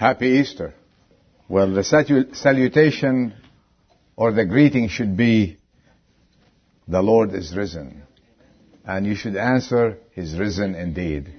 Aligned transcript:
Happy 0.00 0.28
Easter. 0.40 0.72
Well, 1.46 1.74
the 1.74 1.84
salutation 1.84 3.34
or 4.16 4.32
the 4.32 4.46
greeting 4.46 4.88
should 4.88 5.14
be, 5.14 5.58
the 6.88 7.02
Lord 7.02 7.34
is 7.34 7.54
risen. 7.54 8.04
And 8.86 9.04
you 9.06 9.14
should 9.14 9.36
answer, 9.36 9.98
He's 10.14 10.38
risen 10.38 10.74
indeed. 10.74 11.30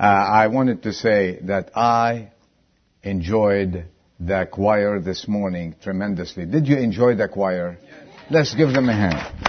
Uh, 0.00 0.04
I 0.04 0.46
wanted 0.46 0.84
to 0.84 0.94
say 0.94 1.40
that 1.42 1.76
I 1.76 2.32
enjoyed 3.02 3.84
the 4.18 4.48
choir 4.50 4.98
this 4.98 5.28
morning 5.28 5.76
tremendously. 5.82 6.46
Did 6.46 6.66
you 6.66 6.78
enjoy 6.78 7.14
the 7.14 7.28
choir? 7.28 7.76
Yes. 7.82 7.92
Let's 8.30 8.54
give 8.54 8.72
them 8.72 8.88
a 8.88 8.94
hand. 8.94 9.47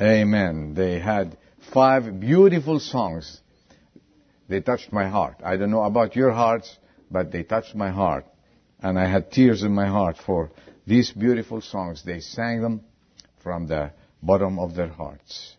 Amen. 0.00 0.74
They 0.74 1.00
had 1.00 1.36
five 1.72 2.20
beautiful 2.20 2.78
songs. 2.78 3.40
They 4.48 4.60
touched 4.60 4.92
my 4.92 5.08
heart. 5.08 5.36
I 5.44 5.56
don't 5.56 5.70
know 5.70 5.82
about 5.82 6.14
your 6.14 6.32
hearts, 6.32 6.76
but 7.10 7.32
they 7.32 7.42
touched 7.42 7.74
my 7.74 7.90
heart. 7.90 8.24
And 8.80 8.98
I 8.98 9.10
had 9.10 9.32
tears 9.32 9.62
in 9.62 9.74
my 9.74 9.86
heart 9.86 10.16
for 10.24 10.50
these 10.86 11.10
beautiful 11.10 11.60
songs. 11.60 12.02
They 12.04 12.20
sang 12.20 12.62
them 12.62 12.82
from 13.42 13.66
the 13.66 13.90
bottom 14.22 14.58
of 14.58 14.74
their 14.74 14.88
hearts. 14.88 15.56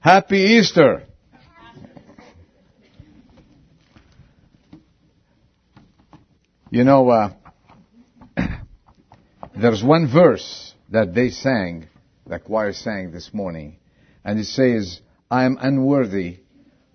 Happy 0.00 0.38
Easter! 0.38 1.04
You 6.70 6.84
know, 6.84 7.10
uh, 7.10 7.32
there's 9.60 9.84
one 9.84 10.10
verse 10.10 10.72
that 10.88 11.14
they 11.14 11.28
sang, 11.28 11.86
the 12.32 12.38
choir 12.38 12.72
sang 12.72 13.12
this 13.12 13.34
morning, 13.34 13.76
and 14.24 14.40
it 14.40 14.46
says, 14.46 15.02
I 15.30 15.44
am 15.44 15.58
unworthy 15.60 16.38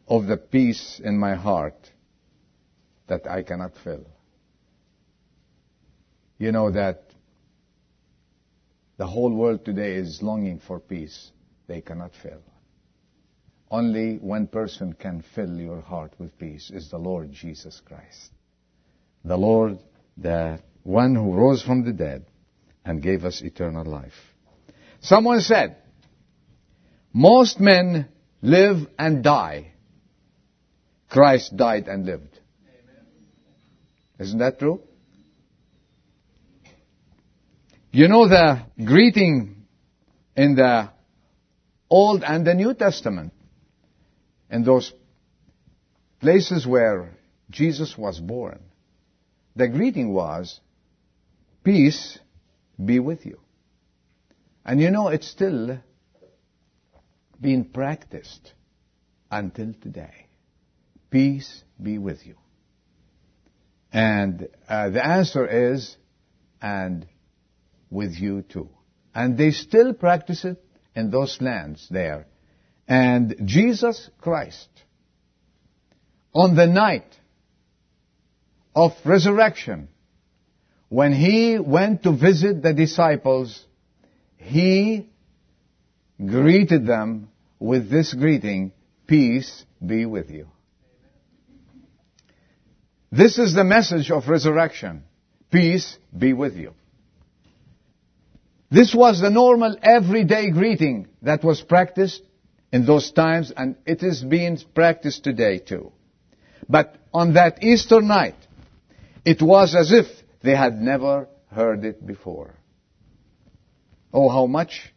of 0.08 0.26
the 0.26 0.36
peace 0.36 1.00
in 1.04 1.16
my 1.16 1.36
heart 1.36 1.92
that 3.06 3.30
I 3.30 3.44
cannot 3.44 3.74
fill. 3.84 4.08
You 6.40 6.52
know 6.52 6.72
that 6.72 7.04
the 8.98 9.06
whole 9.06 9.32
world 9.32 9.64
today 9.64 9.94
is 9.94 10.24
longing 10.24 10.60
for 10.60 10.80
peace 10.80 11.30
they 11.68 11.82
cannot 11.82 12.14
fill. 12.24 12.42
Only 13.70 14.18
one 14.18 14.48
person 14.48 14.94
can 14.94 15.24
fill 15.36 15.56
your 15.56 15.82
heart 15.82 16.14
with 16.18 16.36
peace 16.40 16.72
is 16.72 16.90
the 16.90 16.98
Lord 16.98 17.32
Jesus 17.32 17.80
Christ. 17.86 18.32
The 19.24 19.38
Lord, 19.38 19.78
the 20.18 20.60
one 20.82 21.14
who 21.14 21.32
rose 21.32 21.62
from 21.62 21.86
the 21.86 21.94
dead 21.94 22.26
and 22.84 23.04
gave 23.04 23.24
us 23.24 23.44
eternal 23.44 23.86
life. 23.86 24.27
Someone 25.08 25.40
said, 25.40 25.78
most 27.14 27.62
men 27.62 28.10
live 28.42 28.88
and 29.00 29.24
die. 29.24 29.72
Christ 31.10 31.56
died 31.56 31.88
and 31.88 32.06
lived. 32.06 32.38
Isn't 34.20 34.40
that 34.40 34.60
true? 34.60 34.82
You 37.90 38.10
know 38.10 38.28
the 38.28 38.64
greeting 38.84 39.64
in 40.36 40.56
the 40.56 40.90
Old 41.90 42.22
and 42.24 42.46
the 42.46 42.54
New 42.54 42.74
Testament, 42.74 43.32
in 44.52 44.66
those 44.66 44.92
places 46.20 46.68
where 46.68 47.18
Jesus 47.50 47.98
was 47.98 48.20
born, 48.20 48.60
the 49.56 49.70
greeting 49.70 50.14
was, 50.14 50.60
Peace 51.64 52.20
be 52.84 53.00
with 53.00 53.26
you. 53.26 53.40
And 54.68 54.82
you 54.82 54.92
know, 54.92 55.08
it's 55.08 55.30
still 55.30 55.80
being 57.40 57.64
practiced 57.64 58.52
until 59.32 59.74
today. 59.82 60.28
Peace 61.10 61.64
be 61.82 61.98
with 61.98 62.26
you. 62.26 62.36
And 63.94 64.50
uh, 64.68 64.90
the 64.90 65.06
answer 65.06 65.72
is, 65.72 65.96
and 66.62 67.08
with 67.90 68.16
you 68.16 68.42
too. 68.42 68.70
And 69.16 69.38
they 69.38 69.52
still 69.52 69.94
practice 69.94 70.44
it 70.44 70.62
in 70.94 71.12
those 71.12 71.38
lands 71.40 71.88
there. 71.90 72.28
And 72.90 73.44
Jesus 73.46 74.10
Christ, 74.20 74.68
on 76.34 76.58
the 76.58 76.68
night 76.68 77.16
of 78.76 78.92
resurrection, 79.06 79.88
when 80.90 81.14
he 81.14 81.58
went 81.58 82.04
to 82.04 82.12
visit 82.12 82.62
the 82.62 82.74
disciples, 82.74 83.66
he 84.48 85.10
greeted 86.18 86.88
them 86.88 87.30
with 87.60 87.90
this 87.90 88.14
greeting, 88.14 88.72
peace 89.06 89.66
be 89.86 90.06
with 90.06 90.30
you. 90.30 90.48
This 93.12 93.38
is 93.38 93.54
the 93.54 93.64
message 93.64 94.10
of 94.10 94.28
resurrection. 94.28 95.04
Peace 95.52 95.98
be 96.18 96.34
with 96.34 96.56
you. 96.56 96.74
This 98.70 98.94
was 98.94 99.22
the 99.22 99.30
normal 99.30 99.78
everyday 99.82 100.50
greeting 100.52 101.08
that 101.22 101.44
was 101.44 101.62
practiced 101.62 102.22
in 102.72 102.86
those 102.86 103.12
times 103.12 103.52
and 103.56 103.76
it 103.86 104.04
is 104.04 104.24
being 104.24 104.58
practiced 104.74 105.24
today 105.24 105.60
too. 105.60 105.92
But 106.68 106.96
on 107.14 107.34
that 107.34 107.64
Easter 107.64 108.02
night, 108.02 108.36
it 109.26 109.42
was 109.42 109.76
as 109.76 109.92
if 109.92 110.06
they 110.42 110.56
had 110.56 110.82
never 110.82 111.28
heard 111.50 111.86
it 111.86 112.06
before. 112.06 112.56
Oh, 114.14 114.30
how 114.30 114.46
much 114.48 114.94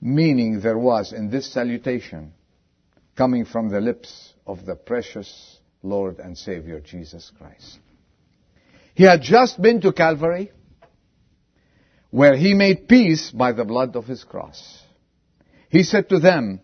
meaning 0.00 0.60
there 0.60 0.78
was 0.78 1.12
in 1.12 1.30
this 1.30 1.52
salutation 1.52 2.32
coming 3.16 3.44
from 3.44 3.68
the 3.68 3.80
lips 3.80 4.32
of 4.46 4.64
the 4.64 4.76
precious 4.76 5.58
Lord 5.82 6.18
and 6.18 6.36
Savior 6.36 6.80
Jesus 6.80 7.32
Christ. 7.36 7.78
He 8.94 9.04
had 9.04 9.22
just 9.22 9.60
been 9.60 9.80
to 9.80 9.92
Calvary 9.92 10.52
where 12.10 12.36
he 12.36 12.54
made 12.54 12.88
peace 12.88 13.30
by 13.30 13.52
the 13.52 13.64
blood 13.64 13.96
of 13.96 14.06
his 14.06 14.24
cross. 14.24 14.82
He 15.68 15.82
said 15.82 16.08
to 16.08 16.18
them 16.18 16.60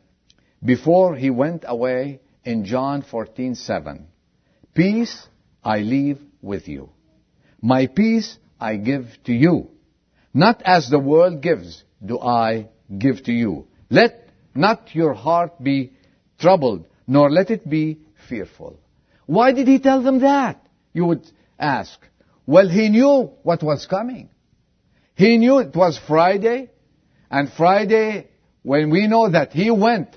before 0.64 1.14
he 1.16 1.30
went 1.30 1.64
away 1.66 2.20
in 2.44 2.64
John 2.64 3.02
14:7, 3.02 4.06
"Peace 4.74 5.28
I 5.62 5.78
leave 5.80 6.20
with 6.40 6.68
you. 6.68 6.90
My 7.60 7.86
peace 7.86 8.38
I 8.60 8.76
give 8.76 9.06
to 9.24 9.32
you. 9.32 9.70
Not 10.34 10.60
as 10.64 10.90
the 10.90 10.98
world 10.98 11.40
gives 11.40 11.84
do 12.04 12.18
I 12.20 12.68
give 12.98 13.22
to 13.24 13.32
you. 13.32 13.68
Let 13.88 14.28
not 14.54 14.94
your 14.94 15.14
heart 15.14 15.62
be 15.62 15.92
troubled, 16.38 16.86
nor 17.06 17.30
let 17.30 17.50
it 17.50 17.68
be 17.68 18.00
fearful. 18.28 18.78
Why 19.26 19.52
did 19.52 19.68
he 19.68 19.78
tell 19.78 20.02
them 20.02 20.20
that? 20.20 20.66
You 20.92 21.06
would 21.06 21.30
ask. 21.58 21.98
Well, 22.46 22.68
he 22.68 22.88
knew 22.88 23.30
what 23.42 23.62
was 23.62 23.86
coming. 23.86 24.28
He 25.14 25.38
knew 25.38 25.58
it 25.58 25.74
was 25.74 25.98
Friday, 26.06 26.70
and 27.30 27.50
Friday, 27.52 28.28
when 28.62 28.90
we 28.90 29.06
know 29.06 29.30
that 29.30 29.52
he 29.52 29.70
went 29.70 30.16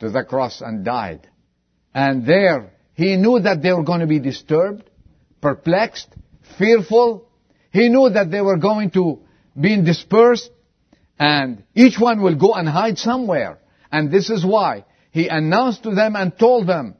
to 0.00 0.10
the 0.10 0.22
cross 0.22 0.60
and 0.60 0.84
died, 0.84 1.28
and 1.94 2.26
there, 2.26 2.72
he 2.92 3.16
knew 3.16 3.40
that 3.40 3.62
they 3.62 3.72
were 3.72 3.82
going 3.82 4.00
to 4.00 4.06
be 4.06 4.20
disturbed, 4.20 4.88
perplexed, 5.40 6.08
fearful. 6.58 7.25
He 7.76 7.90
knew 7.90 8.08
that 8.08 8.30
they 8.30 8.40
were 8.40 8.56
going 8.56 8.90
to 8.92 9.18
be 9.60 9.78
dispersed, 9.82 10.48
and 11.18 11.62
each 11.74 11.98
one 12.00 12.22
will 12.22 12.34
go 12.34 12.54
and 12.54 12.66
hide 12.66 12.96
somewhere. 12.96 13.58
And 13.92 14.10
this 14.10 14.30
is 14.30 14.42
why 14.46 14.86
he 15.10 15.28
announced 15.28 15.82
to 15.82 15.94
them 15.94 16.16
and 16.16 16.38
told 16.38 16.66
them, 16.66 16.94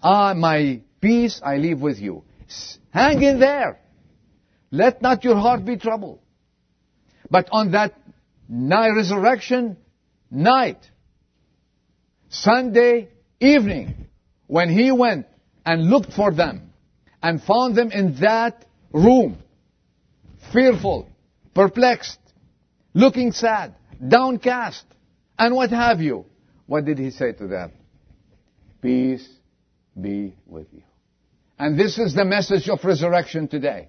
Ah, 0.00 0.32
my 0.34 0.82
peace 1.00 1.40
I 1.44 1.56
leave 1.56 1.80
with 1.80 1.98
you. 1.98 2.22
Hang 2.90 3.20
in 3.24 3.40
there. 3.40 3.80
Let 4.70 5.02
not 5.02 5.24
your 5.24 5.34
heart 5.34 5.64
be 5.64 5.78
troubled. 5.78 6.20
But 7.28 7.48
on 7.50 7.72
that 7.72 7.94
night, 8.48 8.90
resurrection 8.90 9.76
night, 10.30 10.78
Sunday 12.28 13.08
evening, 13.40 14.06
when 14.46 14.68
he 14.68 14.92
went 14.92 15.26
and 15.66 15.90
looked 15.90 16.12
for 16.12 16.30
them 16.30 16.72
and 17.20 17.42
found 17.42 17.74
them 17.74 17.90
in 17.90 18.20
that 18.20 18.64
room, 18.92 19.38
fearful, 20.54 21.08
perplexed, 21.52 22.20
looking 22.94 23.32
sad, 23.32 23.74
downcast, 24.06 24.84
and 25.36 25.54
what 25.54 25.70
have 25.70 26.00
you. 26.00 26.24
What 26.66 26.84
did 26.84 26.98
he 26.98 27.10
say 27.10 27.32
to 27.32 27.48
them? 27.48 27.72
Peace 28.80 29.28
be 30.00 30.34
with 30.46 30.68
you. 30.72 30.82
And 31.58 31.78
this 31.78 31.98
is 31.98 32.14
the 32.14 32.24
message 32.24 32.68
of 32.68 32.84
resurrection 32.84 33.48
today. 33.48 33.88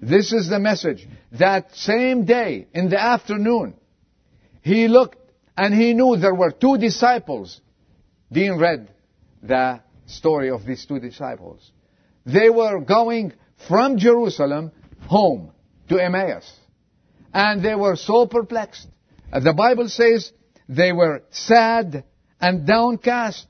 This 0.00 0.32
is 0.32 0.48
the 0.48 0.58
message. 0.58 1.06
That 1.32 1.74
same 1.76 2.24
day, 2.24 2.66
in 2.74 2.88
the 2.88 3.00
afternoon, 3.00 3.74
he 4.62 4.88
looked 4.88 5.18
and 5.56 5.74
he 5.74 5.92
knew 5.92 6.16
there 6.16 6.34
were 6.34 6.50
two 6.50 6.78
disciples. 6.78 7.60
Dean 8.30 8.58
read 8.58 8.90
the 9.42 9.80
story 10.06 10.50
of 10.50 10.64
these 10.64 10.84
two 10.86 10.98
disciples. 10.98 11.70
They 12.24 12.48
were 12.48 12.80
going 12.80 13.34
from 13.68 13.98
Jerusalem 13.98 14.72
home 15.06 15.52
to 15.88 15.98
Emmaus. 15.98 16.50
And 17.32 17.64
they 17.64 17.74
were 17.74 17.96
so 17.96 18.26
perplexed. 18.26 18.86
The 19.32 19.52
Bible 19.52 19.88
says 19.88 20.32
they 20.68 20.92
were 20.92 21.22
sad 21.30 22.04
and 22.40 22.66
downcast. 22.66 23.46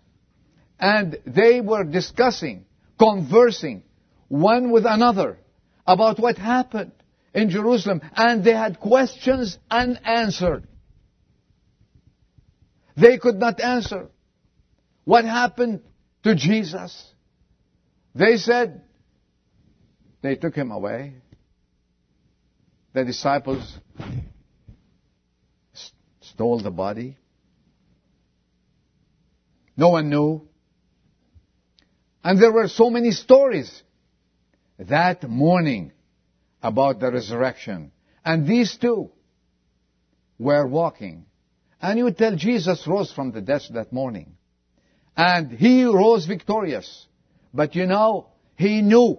And 0.79 1.19
they 1.27 1.61
were 1.61 1.85
discussing, 1.85 2.65
conversing, 2.99 3.85
one 4.29 4.71
with 4.71 4.85
another 4.87 5.39
about 5.87 6.19
what 6.19 6.39
happened 6.39 6.93
in 7.35 7.51
Jerusalem. 7.51 8.01
And 8.17 8.45
they 8.45 8.55
had 8.55 8.81
questions 8.81 9.59
unanswered. 9.71 10.67
They 12.97 13.19
could 13.19 13.37
not 13.37 13.61
answer. 13.61 14.09
What 15.05 15.25
happened 15.25 15.83
to 16.25 16.35
Jesus? 16.35 17.11
They 18.15 18.37
said, 18.37 18.83
they 20.21 20.37
took 20.37 20.55
him 20.55 20.71
away. 20.71 21.15
The 22.93 23.05
disciples 23.05 23.79
stole 26.21 26.61
the 26.61 26.71
body. 26.71 27.17
No 29.77 29.91
one 29.91 30.11
knew. 30.11 30.49
And 32.23 32.41
there 32.41 32.53
were 32.53 32.69
so 32.69 32.91
many 32.91 33.11
stories 33.11 33.83
that 34.79 35.29
morning 35.29 35.93
about 36.63 37.01
the 37.01 37.11
resurrection. 37.11 37.93
And 38.25 38.47
these 38.47 38.77
two 38.77 39.11
were 40.39 40.67
walking. 40.67 41.27
And 41.81 41.99
you 41.99 42.11
tell 42.13 42.37
Jesus 42.37 42.87
rose 42.87 43.13
from 43.13 43.33
the 43.33 43.41
dead 43.41 43.63
that 43.73 43.93
morning. 43.93 44.37
And 45.17 45.51
he 45.51 45.85
rose 45.85 46.27
victorious. 46.27 47.07
But 47.53 47.75
you 47.75 47.87
know, 47.87 48.29
he 48.57 48.83
knew 48.83 49.19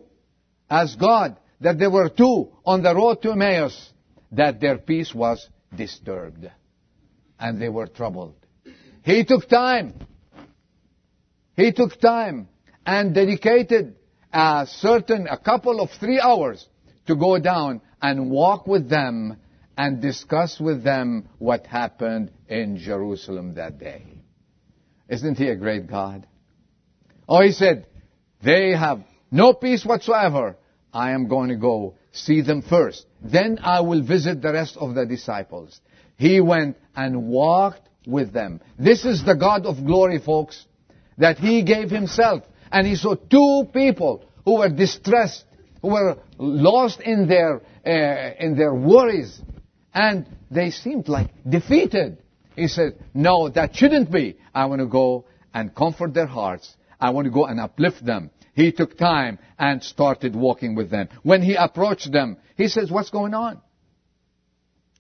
as 0.70 0.96
God 0.96 1.38
that 1.64 1.80
there 1.80 1.90
were 1.90 2.10
two 2.10 2.50
on 2.66 2.84
the 2.84 2.94
road 2.94 3.22
to 3.22 3.32
Emmaus 3.32 3.92
that 4.34 4.60
their 4.60 4.78
peace 4.78 5.14
was 5.14 5.48
disturbed. 5.76 6.50
And 7.40 7.62
they 7.62 7.70
were 7.70 7.88
troubled. 7.88 8.36
He 9.04 9.24
took 9.24 9.48
time. 9.48 9.94
He 11.56 11.72
took 11.72 12.00
time 12.00 12.50
and 12.86 13.16
dedicated 13.16 13.96
a 14.32 14.68
certain, 14.70 15.28
a 15.28 15.38
couple 15.38 15.80
of 15.80 15.90
three 16.00 16.20
hours 16.20 16.68
to 17.08 17.16
go 17.16 17.40
down 17.40 17.82
and 18.02 18.30
walk 18.30 18.68
with 18.68 18.90
them 18.90 19.38
and 19.78 20.02
discuss 20.02 20.60
with 20.60 20.84
them 20.84 21.30
what 21.40 21.66
happened 21.66 22.32
in 22.48 22.78
Jerusalem 22.78 23.56
that 23.56 23.80
day. 23.80 24.04
Isn't 25.10 25.36
he 25.36 25.48
a 25.48 25.56
great 25.56 25.88
God? 25.88 26.28
Oh, 27.28 27.42
he 27.42 27.52
said, 27.52 27.88
they 28.44 28.72
have 28.72 29.04
no 29.32 29.54
peace 29.54 29.86
whatsoever. 29.86 30.58
I 30.94 31.12
am 31.12 31.28
going 31.28 31.50
to 31.50 31.56
go 31.56 31.96
see 32.12 32.42
them 32.42 32.62
first. 32.62 33.06
Then 33.22 33.60
I 33.62 33.82
will 33.82 34.04
visit 34.04 34.42
the 34.42 34.54
rest 34.54 34.78
of 34.78 34.94
the 34.94 35.06
disciples. 35.06 35.82
He 36.18 36.40
went 36.40 36.78
and 36.96 37.28
walked 37.28 37.90
with 38.06 38.32
them. 38.34 38.62
This 38.78 39.04
is 39.04 39.26
the 39.26 39.34
God 39.34 39.66
of 39.66 39.86
glory, 39.86 40.20
folks, 40.20 40.66
that 41.18 41.40
he 41.40 41.64
gave 41.64 41.90
himself. 41.90 42.44
And 42.72 42.86
he 42.86 42.96
saw 42.96 43.16
two 43.16 43.70
people 43.74 44.26
who 44.46 44.60
were 44.60 44.70
distressed, 44.70 45.46
who 45.82 45.90
were 45.90 46.18
lost 46.38 47.02
in 47.02 47.28
their, 47.28 47.62
uh, 47.86 48.36
in 48.40 48.56
their 48.56 48.74
worries. 48.74 49.42
And 49.94 50.28
they 50.52 50.72
seemed 50.72 51.08
like 51.08 51.32
defeated. 51.48 52.18
He 52.56 52.68
said, 52.68 53.04
no, 53.14 53.50
that 53.50 53.76
shouldn't 53.76 54.12
be. 54.12 54.38
I 54.54 54.66
want 54.66 54.82
to 54.82 54.88
go 54.88 55.26
and 55.54 55.74
comfort 55.74 56.14
their 56.14 56.28
hearts. 56.28 56.76
I 57.00 57.10
want 57.10 57.26
to 57.26 57.32
go 57.32 57.46
and 57.46 57.60
uplift 57.60 58.06
them. 58.06 58.30
He 58.54 58.72
took 58.72 58.98
time 58.98 59.40
and 59.58 59.84
started 59.84 60.36
walking 60.36 60.76
with 60.76 60.90
them. 60.90 61.10
When 61.24 61.42
he 61.42 61.56
approached 61.56 62.12
them, 62.12 62.38
he 62.56 62.68
says, 62.68 62.92
what's 62.92 63.10
going 63.10 63.34
on? 63.34 63.60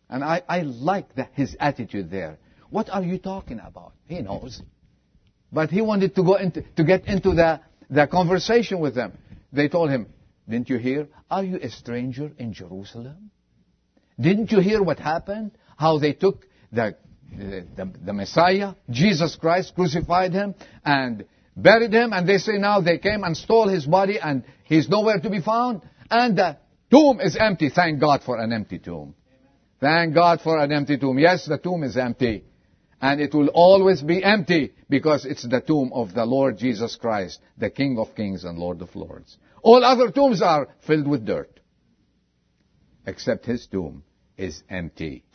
And 0.09 0.23
I, 0.23 0.41
I 0.47 0.61
like 0.61 1.13
that, 1.15 1.31
his 1.33 1.55
attitude 1.59 2.09
there. 2.09 2.39
What 2.69 2.89
are 2.89 3.03
you 3.03 3.19
talking 3.19 3.59
about? 3.63 3.93
He 4.07 4.19
knows. 4.21 4.61
But 5.51 5.69
he 5.69 5.81
wanted 5.81 6.15
to 6.15 6.23
go 6.23 6.35
into, 6.35 6.63
to 6.75 6.83
get 6.83 7.05
into 7.05 7.29
the, 7.29 7.61
the 7.89 8.07
conversation 8.07 8.79
with 8.79 8.95
them. 8.95 9.17
They 9.51 9.69
told 9.69 9.91
him, 9.91 10.07
didn't 10.49 10.69
you 10.69 10.77
hear? 10.77 11.07
Are 11.29 11.43
you 11.43 11.59
a 11.61 11.69
stranger 11.69 12.31
in 12.39 12.53
Jerusalem? 12.53 13.29
Didn't 14.19 14.51
you 14.51 14.59
hear 14.59 14.81
what 14.81 14.99
happened? 14.99 15.51
How 15.77 15.99
they 15.99 16.13
took 16.13 16.47
the, 16.71 16.95
the, 17.31 17.65
the, 17.75 17.93
the 18.05 18.13
Messiah, 18.13 18.73
Jesus 18.89 19.35
Christ, 19.35 19.73
crucified 19.75 20.33
him, 20.33 20.55
and 20.83 21.25
buried 21.55 21.93
him, 21.93 22.13
and 22.13 22.27
they 22.27 22.37
say 22.37 22.57
now 22.57 22.81
they 22.81 22.97
came 22.97 23.23
and 23.23 23.35
stole 23.35 23.67
his 23.67 23.85
body, 23.85 24.19
and 24.19 24.43
he's 24.63 24.89
nowhere 24.89 25.19
to 25.19 25.29
be 25.29 25.41
found, 25.41 25.81
and 26.09 26.37
the 26.37 26.57
tomb 26.91 27.19
is 27.19 27.35
empty. 27.39 27.69
Thank 27.69 27.99
God 27.99 28.23
for 28.23 28.37
an 28.37 28.51
empty 28.51 28.79
tomb. 28.79 29.15
Thank 29.79 30.13
God 30.13 30.41
for 30.41 30.59
an 30.59 30.71
empty 30.71 30.97
tomb. 30.97 31.19
Yes, 31.19 31.45
the 31.45 31.57
tomb 31.57 31.83
is 31.83 31.97
empty. 31.97 32.45
And 33.01 33.19
it 33.19 33.33
will 33.33 33.49
always 33.49 34.01
be 34.01 34.23
empty 34.23 34.73
because 34.89 35.25
it's 35.25 35.45
the 35.45 35.59
tomb 35.59 35.91
of 35.93 36.13
the 36.13 36.25
Lord 36.25 36.57
Jesus 36.57 36.95
Christ, 36.95 37.41
the 37.57 37.69
King 37.69 37.97
of 37.99 38.15
Kings 38.15 38.45
and 38.45 38.57
Lord 38.57 38.81
of 38.81 38.95
Lords. 38.95 39.37
All 39.61 39.83
other 39.83 40.09
tombs 40.09 40.41
are 40.41 40.69
filled 40.87 41.05
with 41.05 41.25
dirt. 41.25 41.59
Except 43.05 43.45
his 43.45 43.67
tomb 43.67 44.03
is 44.37 44.63
empty. 44.69 45.25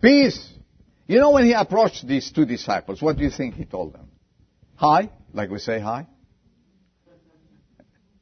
Peace 0.00 0.54
you 1.06 1.20
know 1.20 1.30
when 1.30 1.44
he 1.44 1.52
approached 1.52 2.06
these 2.06 2.30
two 2.32 2.44
disciples, 2.44 3.00
what 3.00 3.16
do 3.16 3.24
you 3.24 3.30
think 3.30 3.54
he 3.54 3.64
told 3.64 3.94
them? 3.94 4.08
Hi, 4.76 5.10
like 5.32 5.50
we 5.50 5.58
say 5.58 5.80
hi. 5.80 6.06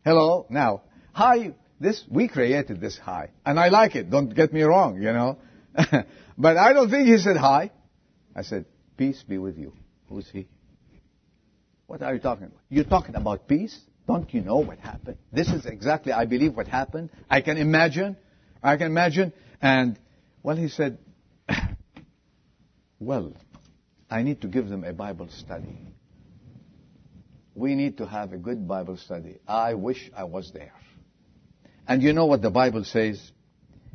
Hello, 0.04 0.46
now, 0.50 0.82
hi, 1.12 1.54
this, 1.80 2.04
we 2.10 2.28
created 2.28 2.80
this 2.80 2.98
hi. 2.98 3.30
And 3.44 3.58
I 3.58 3.68
like 3.68 3.96
it, 3.96 4.10
don't 4.10 4.34
get 4.34 4.52
me 4.52 4.62
wrong, 4.62 4.96
you 5.00 5.12
know. 5.12 5.38
but 6.38 6.56
I 6.56 6.72
don't 6.72 6.90
think 6.90 7.08
he 7.08 7.16
said 7.18 7.36
hi. 7.36 7.70
I 8.36 8.42
said, 8.42 8.66
peace 8.96 9.22
be 9.22 9.38
with 9.38 9.56
you. 9.56 9.72
Who's 10.08 10.28
he? 10.30 10.46
What 11.86 12.02
are 12.02 12.14
you 12.14 12.20
talking 12.20 12.46
about? 12.46 12.60
You're 12.68 12.84
talking 12.84 13.14
about 13.14 13.48
peace? 13.48 13.78
Don't 14.06 14.32
you 14.34 14.42
know 14.42 14.58
what 14.58 14.78
happened? 14.78 15.16
This 15.32 15.48
is 15.48 15.64
exactly, 15.64 16.12
I 16.12 16.26
believe, 16.26 16.54
what 16.54 16.68
happened. 16.68 17.10
I 17.30 17.40
can 17.40 17.56
imagine. 17.56 18.16
I 18.62 18.76
can 18.76 18.86
imagine. 18.86 19.32
And, 19.62 19.98
well, 20.42 20.56
he 20.56 20.68
said, 20.68 20.98
well, 23.04 23.32
I 24.10 24.22
need 24.22 24.40
to 24.42 24.48
give 24.48 24.68
them 24.68 24.84
a 24.84 24.92
Bible 24.92 25.28
study. 25.28 25.78
We 27.54 27.74
need 27.74 27.98
to 27.98 28.06
have 28.06 28.32
a 28.32 28.38
good 28.38 28.66
Bible 28.66 28.96
study. 28.96 29.38
I 29.46 29.74
wish 29.74 30.10
I 30.16 30.24
was 30.24 30.50
there. 30.52 30.72
And 31.86 32.02
you 32.02 32.12
know 32.12 32.26
what 32.26 32.42
the 32.42 32.50
Bible 32.50 32.84
says? 32.84 33.20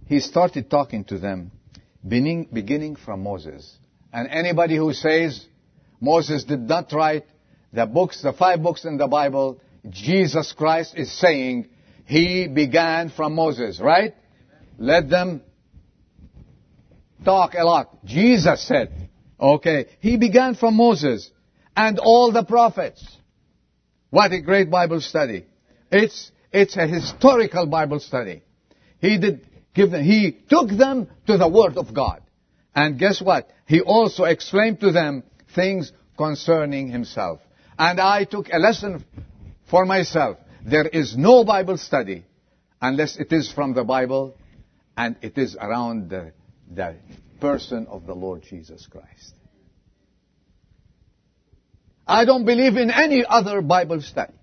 He 0.08 0.20
started 0.20 0.70
talking 0.70 1.04
to 1.06 1.18
them 1.18 1.52
beginning, 2.08 2.96
from 2.96 3.24
Moses. 3.24 3.78
And 4.14 4.30
anybody 4.30 4.78
who 4.78 4.94
says 4.94 5.46
Moses 6.00 6.46
did 6.46 6.62
not 6.62 6.92
write 6.94 7.26
the 7.74 7.86
books, 7.86 8.22
the 8.22 8.34
five 8.34 8.64
books 8.64 8.86
in 8.86 8.98
the 8.98 9.08
Bible, 9.08 9.60
Jesus 9.90 10.54
Christ 10.54 10.96
is 10.96 11.12
saying 11.20 11.70
he 12.06 12.48
began 12.48 13.10
from 13.10 13.36
Moses, 13.36 13.80
right? 13.80 14.16
Let 14.78 15.10
them 15.10 15.42
talk 17.24 17.54
a 17.54 17.64
lot. 17.64 18.06
Jesus 18.06 18.66
said, 18.68 19.10
okay, 19.40 19.86
he 20.00 20.18
began 20.18 20.56
from 20.56 20.76
Moses 20.76 21.30
and 21.76 22.00
all 22.00 22.32
the 22.32 22.44
prophets. 22.44 23.06
What 24.10 24.32
a 24.32 24.42
great 24.42 24.70
Bible 24.72 25.02
study. 25.02 25.46
It's, 25.92 26.32
it's 26.52 26.76
a 26.78 26.88
historical 26.88 27.68
Bible 27.68 28.00
study. 28.00 28.44
He 29.00 29.18
did 29.18 29.48
give 29.74 29.92
them, 29.92 30.04
he 30.04 30.38
took 30.50 30.70
them 30.70 31.08
to 31.28 31.38
the 31.38 31.48
Word 31.48 31.78
of 31.78 31.94
God. 31.94 32.22
And 32.76 32.98
guess 33.00 33.22
what? 33.22 33.50
He 33.66 33.82
also 33.82 34.24
explained 34.24 34.80
to 34.82 34.92
them 34.92 35.24
things 35.56 35.92
concerning 36.18 36.90
himself. 36.90 37.40
And 37.78 38.00
I 38.00 38.26
took 38.26 38.50
a 38.52 38.58
lesson 38.58 39.06
for 39.70 39.86
myself. 39.86 40.38
There 40.66 40.88
is 40.88 41.16
no 41.16 41.44
Bible 41.44 41.78
study 41.78 42.26
unless 42.82 43.18
it 43.18 43.32
is 43.32 43.52
from 43.52 43.74
the 43.74 43.84
Bible 43.84 44.36
and 44.98 45.16
it 45.22 45.38
is 45.38 45.56
around 45.56 46.10
the 46.10 46.34
the 46.70 46.96
person 47.40 47.88
of 47.88 48.06
the 48.06 48.14
Lord 48.14 48.44
Jesus 48.44 48.86
Christ. 48.88 49.34
I 52.08 52.26
don't 52.26 52.46
believe 52.46 52.76
in 52.76 52.90
any 52.90 53.24
other 53.28 53.62
Bible 53.62 54.02
study. 54.02 54.34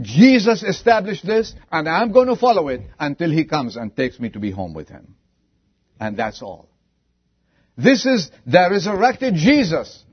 Jesus 0.00 0.62
established 0.62 1.26
this, 1.26 1.54
and 1.70 1.88
I'm 1.88 2.12
going 2.12 2.28
to 2.28 2.36
follow 2.36 2.68
it 2.68 2.82
until 2.98 3.30
He 3.30 3.44
comes 3.44 3.76
and 3.76 3.94
takes 3.94 4.18
me 4.18 4.30
to 4.30 4.38
be 4.38 4.50
home 4.50 4.74
with 4.74 4.88
Him. 4.88 5.16
And 6.00 6.16
that's 6.16 6.40
all. 6.40 6.68
This 7.76 8.06
is 8.06 8.30
the 8.46 8.68
resurrected 8.70 9.34
Jesus 9.34 10.04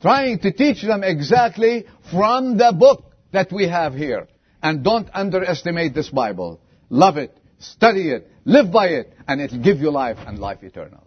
trying 0.00 0.38
to 0.40 0.52
teach 0.52 0.82
them 0.82 1.02
exactly 1.02 1.86
from 2.10 2.56
the 2.56 2.72
book 2.72 3.12
that 3.32 3.52
we 3.52 3.68
have 3.68 3.94
here. 3.94 4.28
And 4.62 4.82
don't 4.82 5.08
underestimate 5.12 5.94
this 5.94 6.08
Bible. 6.08 6.60
Love 6.88 7.16
it. 7.16 7.36
Study 7.58 8.10
it. 8.10 8.30
Live 8.44 8.70
by 8.70 8.88
it. 8.88 9.14
And 9.26 9.40
it'll 9.40 9.62
give 9.62 9.78
you 9.78 9.90
life 9.90 10.18
and 10.26 10.38
life 10.38 10.62
eternal. 10.62 11.06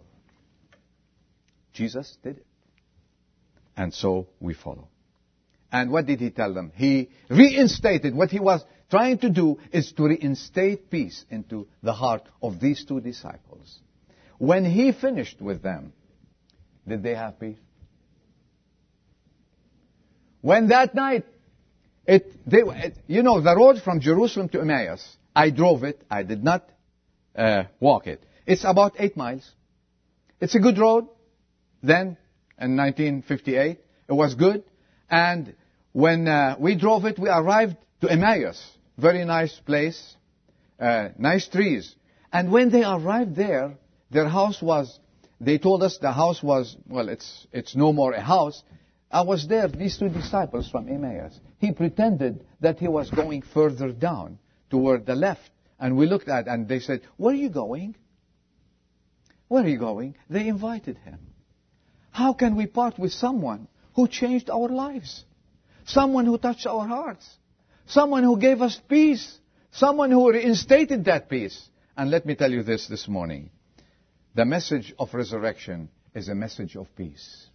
Jesus 1.72 2.16
did 2.22 2.38
it. 2.38 2.46
And 3.76 3.94
so 3.94 4.28
we 4.40 4.54
follow. 4.54 4.88
And 5.72 5.90
what 5.90 6.06
did 6.06 6.20
he 6.20 6.30
tell 6.30 6.52
them? 6.52 6.72
He 6.74 7.10
reinstated 7.28 8.14
what 8.14 8.30
he 8.30 8.40
was 8.40 8.64
trying 8.90 9.18
to 9.18 9.30
do 9.30 9.58
is 9.72 9.92
to 9.92 10.04
reinstate 10.04 10.90
peace 10.90 11.24
into 11.30 11.68
the 11.82 11.92
heart 11.92 12.22
of 12.42 12.58
these 12.60 12.84
two 12.84 13.00
disciples. 13.00 13.78
When 14.38 14.64
he 14.64 14.92
finished 14.92 15.40
with 15.40 15.62
them, 15.62 15.92
did 16.86 17.02
they 17.02 17.14
have 17.14 17.38
peace? 17.38 17.58
When 20.40 20.68
that 20.68 20.94
night, 20.94 21.24
it, 22.06 22.32
they, 22.46 22.58
it, 22.58 22.98
you 23.06 23.22
know, 23.22 23.40
the 23.40 23.54
road 23.54 23.80
from 23.82 24.00
Jerusalem 24.00 24.48
to 24.50 24.60
Emmaus, 24.60 25.16
I 25.40 25.48
drove 25.48 25.84
it, 25.84 26.04
I 26.10 26.22
did 26.22 26.44
not 26.44 26.68
uh, 27.34 27.62
walk 27.80 28.06
it. 28.06 28.22
It's 28.46 28.62
about 28.62 28.96
eight 28.98 29.16
miles. 29.16 29.50
It's 30.38 30.54
a 30.54 30.58
good 30.58 30.76
road. 30.76 31.08
Then, 31.82 32.18
in 32.60 32.76
1958, 32.76 33.80
it 34.10 34.12
was 34.12 34.34
good. 34.34 34.64
And 35.08 35.54
when 35.92 36.28
uh, 36.28 36.56
we 36.58 36.76
drove 36.76 37.06
it, 37.06 37.18
we 37.18 37.30
arrived 37.30 37.76
to 38.02 38.10
Emmaus. 38.10 38.60
Very 38.98 39.24
nice 39.24 39.58
place, 39.64 40.14
uh, 40.78 41.08
nice 41.16 41.48
trees. 41.48 41.94
And 42.30 42.52
when 42.52 42.68
they 42.68 42.84
arrived 42.84 43.34
there, 43.34 43.78
their 44.10 44.28
house 44.28 44.60
was, 44.60 45.00
they 45.40 45.56
told 45.56 45.82
us 45.82 45.96
the 45.96 46.12
house 46.12 46.42
was, 46.42 46.76
well, 46.86 47.08
it's, 47.08 47.46
it's 47.50 47.74
no 47.74 47.94
more 47.94 48.12
a 48.12 48.20
house. 48.20 48.62
I 49.10 49.22
was 49.22 49.48
there, 49.48 49.68
these 49.68 49.96
two 49.96 50.10
disciples 50.10 50.68
from 50.70 50.86
Emmaus. 50.86 51.32
He 51.60 51.72
pretended 51.72 52.44
that 52.60 52.78
he 52.78 52.88
was 52.88 53.08
going 53.08 53.40
further 53.40 53.90
down 53.90 54.38
toward 54.70 55.06
the 55.06 55.14
left. 55.14 55.50
And 55.78 55.96
we 55.96 56.06
looked 56.06 56.28
at 56.28 56.46
and 56.46 56.68
they 56.68 56.80
said, 56.80 57.02
Where 57.16 57.34
are 57.34 57.38
you 57.38 57.50
going? 57.50 57.96
Where 59.48 59.64
are 59.64 59.68
you 59.68 59.78
going? 59.78 60.14
They 60.28 60.46
invited 60.46 60.98
him. 60.98 61.18
How 62.10 62.32
can 62.32 62.56
we 62.56 62.66
part 62.66 62.98
with 62.98 63.12
someone 63.12 63.68
who 63.94 64.06
changed 64.08 64.48
our 64.50 64.68
lives? 64.68 65.24
Someone 65.84 66.26
who 66.26 66.38
touched 66.38 66.66
our 66.66 66.86
hearts? 66.86 67.28
Someone 67.86 68.22
who 68.22 68.38
gave 68.38 68.62
us 68.62 68.80
peace? 68.88 69.38
Someone 69.72 70.10
who 70.10 70.30
reinstated 70.30 71.04
that 71.06 71.28
peace? 71.28 71.68
And 71.96 72.10
let 72.10 72.26
me 72.26 72.34
tell 72.34 72.50
you 72.50 72.62
this 72.62 72.86
this 72.86 73.08
morning. 73.08 73.50
The 74.34 74.44
message 74.44 74.94
of 74.98 75.12
resurrection 75.14 75.88
is 76.14 76.28
a 76.28 76.34
message 76.34 76.76
of 76.76 76.86
peace. 76.96 77.46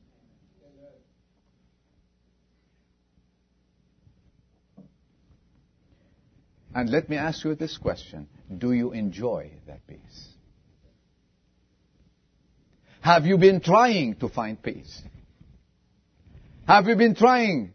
And 6.75 6.89
let 6.89 7.10
me 7.10 7.15
ask 7.15 7.46
you 7.46 7.55
this 7.55 7.77
question. 7.77 8.27
Do 8.55 8.74
you 8.74 8.91
enjoy 8.91 9.50
that 9.65 9.88
peace? 9.88 10.27
Have 13.00 13.25
you 13.25 13.38
been 13.38 13.62
trying 13.62 14.15
to 14.15 14.27
find 14.27 14.62
peace? 14.62 15.01
Have 16.67 16.88
you 16.88 16.98
been 16.98 17.15
trying 17.15 17.72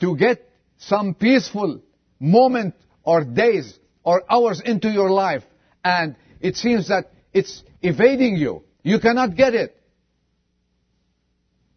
to 0.00 0.16
get 0.16 0.50
some 0.78 1.14
peaceful 1.14 1.80
moment 2.18 2.74
or 3.04 3.22
days 3.22 3.78
or 4.02 4.24
hours 4.28 4.60
into 4.64 4.88
your 4.88 5.10
life 5.10 5.44
and 5.84 6.16
it 6.40 6.56
seems 6.56 6.88
that 6.88 7.12
it's 7.32 7.62
evading 7.82 8.34
you? 8.34 8.64
You 8.82 8.98
cannot 8.98 9.36
get 9.36 9.54
it. 9.54 9.80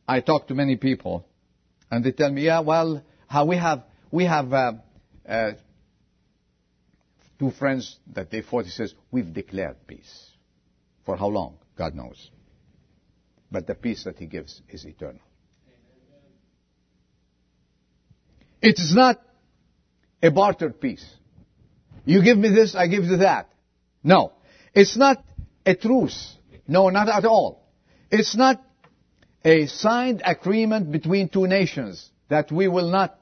I 0.07 0.21
talk 0.21 0.47
to 0.47 0.55
many 0.55 0.77
people 0.77 1.27
and 1.91 2.03
they 2.03 2.13
tell 2.13 2.31
me, 2.31 2.45
yeah, 2.45 2.61
well, 2.61 3.03
how 3.27 3.45
we 3.45 3.57
have, 3.57 3.83
we 4.09 4.25
have 4.25 4.51
uh, 4.51 4.71
uh, 5.27 5.51
two 7.43 7.51
friends 7.51 7.99
that 8.13 8.31
they 8.31 8.41
fought, 8.41 8.63
he 8.63 8.71
says, 8.71 8.93
we've 9.11 9.33
declared 9.33 9.75
peace. 9.85 10.29
For 11.05 11.17
how 11.17 11.27
long? 11.27 11.57
God 11.77 11.93
knows. 11.93 12.31
But 13.51 13.67
the 13.67 13.75
peace 13.75 14.05
that 14.05 14.17
he 14.17 14.27
gives 14.27 14.61
is 14.69 14.85
eternal. 14.85 15.19
It 18.61 18.79
is 18.79 18.95
not 18.95 19.21
a 20.21 20.31
bartered 20.31 20.79
peace. 20.79 21.05
You 22.05 22.23
give 22.23 22.37
me 22.37 22.47
this, 22.47 22.75
I 22.75 22.87
give 22.87 23.03
you 23.03 23.17
that. 23.17 23.49
No. 24.03 24.31
It's 24.73 24.95
not 24.95 25.21
a 25.65 25.75
truce. 25.75 26.37
No, 26.65 26.89
not 26.89 27.09
at 27.09 27.25
all. 27.25 27.67
It's 28.09 28.37
not 28.37 28.63
a 29.43 29.67
signed 29.67 30.21
agreement 30.23 30.93
between 30.93 31.27
two 31.27 31.45
nations 31.45 32.09
that 32.29 32.53
we 32.53 32.69
will 32.69 32.89
not 32.89 33.19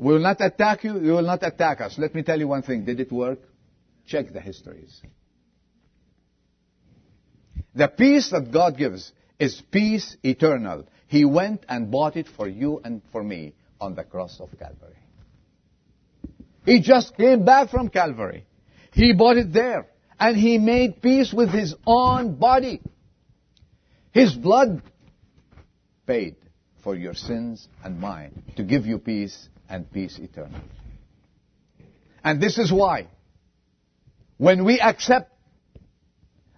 we 0.00 0.14
will 0.14 0.20
not 0.20 0.40
attack 0.40 0.82
you, 0.82 0.98
you 0.98 1.12
will 1.12 1.22
not 1.22 1.42
attack 1.42 1.82
us. 1.82 1.98
Let 1.98 2.14
me 2.14 2.22
tell 2.22 2.38
you 2.38 2.48
one 2.48 2.62
thing. 2.62 2.86
Did 2.86 3.00
it 3.00 3.12
work? 3.12 3.38
Check 4.06 4.32
the 4.32 4.40
histories. 4.40 4.98
The 7.74 7.88
peace 7.88 8.30
that 8.30 8.50
God 8.50 8.78
gives 8.78 9.12
is 9.38 9.62
peace 9.70 10.16
eternal. 10.22 10.86
He 11.06 11.26
went 11.26 11.66
and 11.68 11.90
bought 11.90 12.16
it 12.16 12.28
for 12.34 12.48
you 12.48 12.80
and 12.82 13.02
for 13.12 13.22
me 13.22 13.52
on 13.78 13.94
the 13.94 14.02
cross 14.02 14.40
of 14.40 14.48
Calvary. 14.58 14.96
He 16.64 16.80
just 16.80 17.14
came 17.18 17.44
back 17.44 17.68
from 17.68 17.90
Calvary. 17.90 18.46
He 18.92 19.12
bought 19.12 19.36
it 19.36 19.52
there. 19.52 19.86
And 20.18 20.34
he 20.34 20.56
made 20.56 21.02
peace 21.02 21.30
with 21.30 21.50
his 21.50 21.74
own 21.86 22.36
body. 22.36 22.80
His 24.12 24.32
blood 24.32 24.80
paid 26.06 26.36
for 26.82 26.96
your 26.96 27.14
sins 27.14 27.68
and 27.84 28.00
mine 28.00 28.42
to 28.56 28.62
give 28.62 28.86
you 28.86 28.98
peace 28.98 29.48
and 29.70 29.90
peace 29.90 30.18
eternal. 30.18 30.60
And 32.22 32.40
this 32.40 32.58
is 32.58 32.72
why, 32.72 33.08
when 34.36 34.64
we 34.64 34.80
accept 34.80 35.32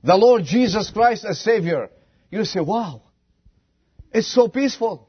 the 0.03 0.17
Lord 0.17 0.45
Jesus 0.45 0.91
Christ 0.91 1.25
as 1.25 1.41
Savior, 1.41 1.91
you 2.31 2.45
say, 2.45 2.61
wow, 2.61 3.03
it's 4.13 4.27
so 4.27 4.49
peaceful. 4.49 5.09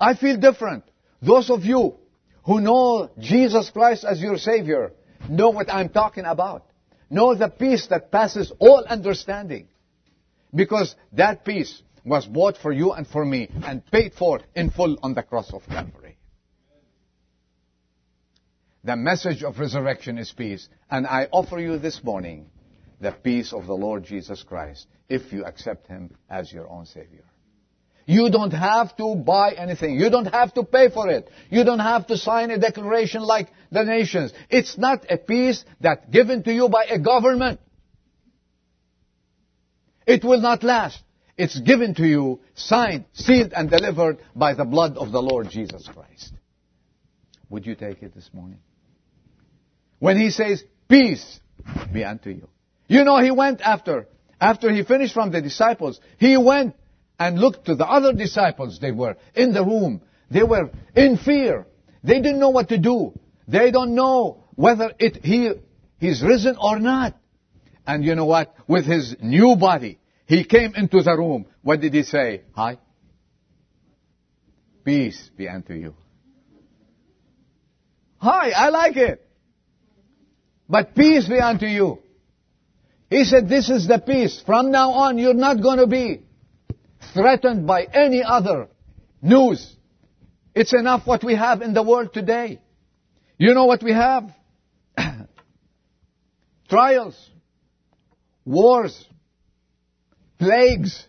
I 0.00 0.14
feel 0.14 0.36
different. 0.36 0.84
Those 1.20 1.50
of 1.50 1.64
you 1.64 1.94
who 2.44 2.60
know 2.60 3.10
Jesus 3.18 3.70
Christ 3.70 4.04
as 4.04 4.20
your 4.20 4.38
Savior 4.38 4.92
know 5.28 5.50
what 5.50 5.72
I'm 5.72 5.90
talking 5.90 6.24
about. 6.24 6.66
Know 7.10 7.34
the 7.34 7.48
peace 7.48 7.86
that 7.88 8.10
passes 8.10 8.52
all 8.58 8.84
understanding. 8.88 9.68
Because 10.54 10.94
that 11.12 11.44
peace 11.44 11.82
was 12.04 12.26
bought 12.26 12.56
for 12.56 12.72
you 12.72 12.92
and 12.92 13.06
for 13.06 13.24
me 13.24 13.48
and 13.64 13.84
paid 13.90 14.14
for 14.14 14.40
in 14.56 14.70
full 14.70 14.96
on 15.02 15.14
the 15.14 15.22
cross 15.22 15.52
of 15.52 15.62
Calvary. 15.66 16.01
The 18.84 18.96
message 18.96 19.44
of 19.44 19.60
resurrection 19.60 20.18
is 20.18 20.32
peace. 20.32 20.68
And 20.90 21.06
I 21.06 21.28
offer 21.30 21.60
you 21.60 21.78
this 21.78 22.02
morning 22.02 22.50
the 23.00 23.12
peace 23.12 23.52
of 23.52 23.66
the 23.66 23.74
Lord 23.74 24.04
Jesus 24.04 24.42
Christ 24.42 24.86
if 25.08 25.32
you 25.32 25.44
accept 25.44 25.86
Him 25.86 26.16
as 26.28 26.52
your 26.52 26.68
own 26.68 26.86
Savior. 26.86 27.24
You 28.06 28.30
don't 28.30 28.52
have 28.52 28.96
to 28.96 29.14
buy 29.14 29.52
anything. 29.52 29.98
You 29.98 30.10
don't 30.10 30.26
have 30.26 30.52
to 30.54 30.64
pay 30.64 30.90
for 30.90 31.08
it. 31.08 31.30
You 31.50 31.62
don't 31.62 31.78
have 31.78 32.08
to 32.08 32.16
sign 32.16 32.50
a 32.50 32.58
declaration 32.58 33.22
like 33.22 33.48
the 33.70 33.84
nations. 33.84 34.32
It's 34.50 34.76
not 34.76 35.06
a 35.08 35.16
peace 35.16 35.64
that's 35.80 36.04
given 36.10 36.42
to 36.42 36.52
you 36.52 36.68
by 36.68 36.84
a 36.90 36.98
government. 36.98 37.60
It 40.04 40.24
will 40.24 40.40
not 40.40 40.64
last. 40.64 41.00
It's 41.38 41.58
given 41.58 41.94
to 41.94 42.04
you, 42.04 42.40
signed, 42.54 43.04
sealed, 43.12 43.52
and 43.52 43.70
delivered 43.70 44.18
by 44.34 44.54
the 44.54 44.64
blood 44.64 44.96
of 44.96 45.12
the 45.12 45.22
Lord 45.22 45.48
Jesus 45.48 45.88
Christ. 45.88 46.32
Would 47.50 47.66
you 47.66 47.76
take 47.76 48.02
it 48.02 48.14
this 48.14 48.28
morning? 48.32 48.58
When 50.02 50.18
he 50.18 50.30
says, 50.30 50.64
peace 50.88 51.38
be 51.92 52.02
unto 52.02 52.30
you. 52.30 52.48
You 52.88 53.04
know, 53.04 53.20
he 53.20 53.30
went 53.30 53.60
after, 53.60 54.08
after 54.40 54.72
he 54.72 54.82
finished 54.82 55.14
from 55.14 55.30
the 55.30 55.40
disciples, 55.40 56.00
he 56.18 56.36
went 56.36 56.74
and 57.20 57.38
looked 57.38 57.66
to 57.66 57.76
the 57.76 57.86
other 57.86 58.12
disciples. 58.12 58.80
They 58.80 58.90
were 58.90 59.16
in 59.36 59.52
the 59.52 59.64
room. 59.64 60.02
They 60.28 60.42
were 60.42 60.72
in 60.96 61.18
fear. 61.18 61.68
They 62.02 62.14
didn't 62.14 62.40
know 62.40 62.50
what 62.50 62.70
to 62.70 62.78
do. 62.78 63.16
They 63.46 63.70
don't 63.70 63.94
know 63.94 64.42
whether 64.56 64.92
it, 64.98 65.24
he, 65.24 65.52
he's 66.00 66.20
risen 66.20 66.56
or 66.60 66.80
not. 66.80 67.16
And 67.86 68.04
you 68.04 68.16
know 68.16 68.26
what? 68.26 68.56
With 68.66 68.86
his 68.86 69.14
new 69.22 69.54
body, 69.54 70.00
he 70.26 70.42
came 70.42 70.74
into 70.74 71.00
the 71.00 71.16
room. 71.16 71.46
What 71.62 71.80
did 71.80 71.94
he 71.94 72.02
say? 72.02 72.42
Hi. 72.56 72.78
Peace 74.84 75.30
be 75.36 75.48
unto 75.48 75.74
you. 75.74 75.94
Hi, 78.18 78.50
I 78.50 78.70
like 78.70 78.96
it. 78.96 79.28
But 80.72 80.94
peace 80.94 81.28
be 81.28 81.38
unto 81.38 81.66
you. 81.66 81.98
He 83.10 83.24
said, 83.24 83.46
this 83.46 83.68
is 83.68 83.86
the 83.86 83.98
peace. 83.98 84.42
From 84.46 84.70
now 84.70 84.92
on, 84.92 85.18
you're 85.18 85.34
not 85.34 85.62
going 85.62 85.76
to 85.76 85.86
be 85.86 86.22
threatened 87.12 87.66
by 87.66 87.84
any 87.84 88.22
other 88.22 88.68
news. 89.20 89.76
It's 90.54 90.72
enough 90.72 91.06
what 91.06 91.22
we 91.22 91.34
have 91.34 91.60
in 91.60 91.74
the 91.74 91.82
world 91.82 92.14
today. 92.14 92.58
You 93.36 93.52
know 93.52 93.66
what 93.66 93.82
we 93.82 93.92
have? 93.92 94.34
Trials, 96.70 97.30
wars, 98.46 99.06
plagues, 100.38 101.06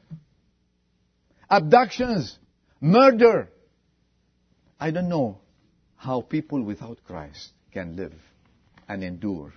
abductions, 1.50 2.38
murder. 2.82 3.48
I 4.77 4.91
don't 4.91 5.08
know 5.08 5.39
how 5.96 6.20
people 6.20 6.62
without 6.63 6.98
Christ 7.05 7.53
can 7.72 7.96
live 7.96 8.12
and 8.88 9.04
endure 9.04 9.54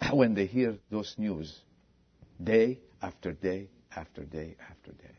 when 0.12 0.34
they 0.34 0.46
hear 0.46 0.76
those 0.90 1.14
news 1.18 1.60
day 2.42 2.80
after 3.00 3.32
day 3.32 3.68
after 3.94 4.24
day 4.24 4.56
after 4.70 4.92
day. 4.92 5.14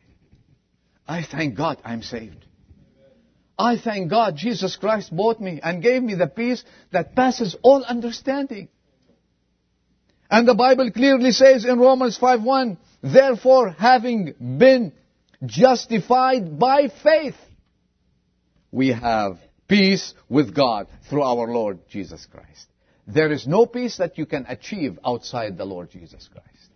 I 1.07 1.23
thank 1.23 1.55
God 1.55 1.81
I'm 1.85 2.01
saved. 2.01 2.45
I 3.57 3.77
thank 3.77 4.09
God 4.09 4.35
Jesus 4.35 4.75
Christ 4.75 5.15
bought 5.15 5.39
me 5.39 5.61
and 5.63 5.81
gave 5.81 6.03
me 6.03 6.15
the 6.15 6.27
peace 6.27 6.63
that 6.91 7.15
passes 7.15 7.55
all 7.61 7.83
understanding. 7.83 8.67
And 10.29 10.47
the 10.47 10.55
Bible 10.55 10.91
clearly 10.91 11.31
says 11.31 11.63
in 11.65 11.79
Romans 11.79 12.17
5:1, 12.17 12.77
therefore 13.01 13.69
having 13.69 14.33
been 14.57 14.91
justified 15.45 16.59
by 16.59 16.89
faith, 16.89 17.37
we 18.71 18.89
have 18.89 19.39
peace 19.67 20.13
with 20.29 20.55
God 20.55 20.87
through 21.09 21.23
our 21.23 21.47
Lord 21.47 21.79
Jesus 21.89 22.25
Christ. 22.25 22.67
There 23.07 23.31
is 23.31 23.47
no 23.47 23.65
peace 23.65 23.97
that 23.97 24.17
you 24.17 24.25
can 24.25 24.45
achieve 24.47 24.97
outside 25.05 25.57
the 25.57 25.65
Lord 25.65 25.91
Jesus 25.91 26.27
Christ. 26.31 26.71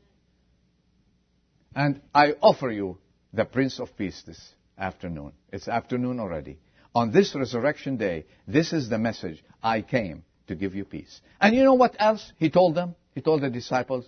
And 1.76 2.02
I 2.14 2.34
offer 2.42 2.72
you 2.72 2.98
the 3.34 3.46
Prince 3.46 3.80
of 3.80 3.96
Peace 3.98 4.24
this 4.26 4.54
afternoon. 4.78 5.34
It's 5.52 5.68
afternoon 5.68 6.20
already. 6.20 6.60
On 6.96 7.12
this 7.12 7.36
resurrection 7.36 7.98
day, 7.98 8.26
this 8.48 8.74
is 8.74 8.90
the 8.90 8.98
message. 8.98 9.44
I 9.62 9.82
came 9.82 10.24
to 10.48 10.56
give 10.56 10.76
you 10.76 10.86
peace. 10.86 11.22
And 11.40 11.56
you 11.56 11.64
know 11.64 11.76
what 11.76 11.96
else 12.00 12.32
he 12.38 12.50
told 12.50 12.76
them? 12.76 12.96
He 13.14 13.22
told 13.22 13.42
the 13.42 13.50
disciples, 13.50 14.06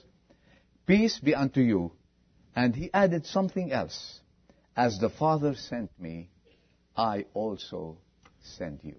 Peace 0.86 1.20
be 1.20 1.36
unto 1.36 1.62
you. 1.62 1.92
And 2.56 2.76
he 2.76 2.90
added 2.94 3.26
something 3.26 3.72
else. 3.72 4.20
As 4.76 5.00
the 5.00 5.10
Father 5.10 5.56
sent 5.56 5.92
me, 6.00 6.30
I 6.96 7.26
also 7.34 7.98
send 8.42 8.80
you. 8.84 8.96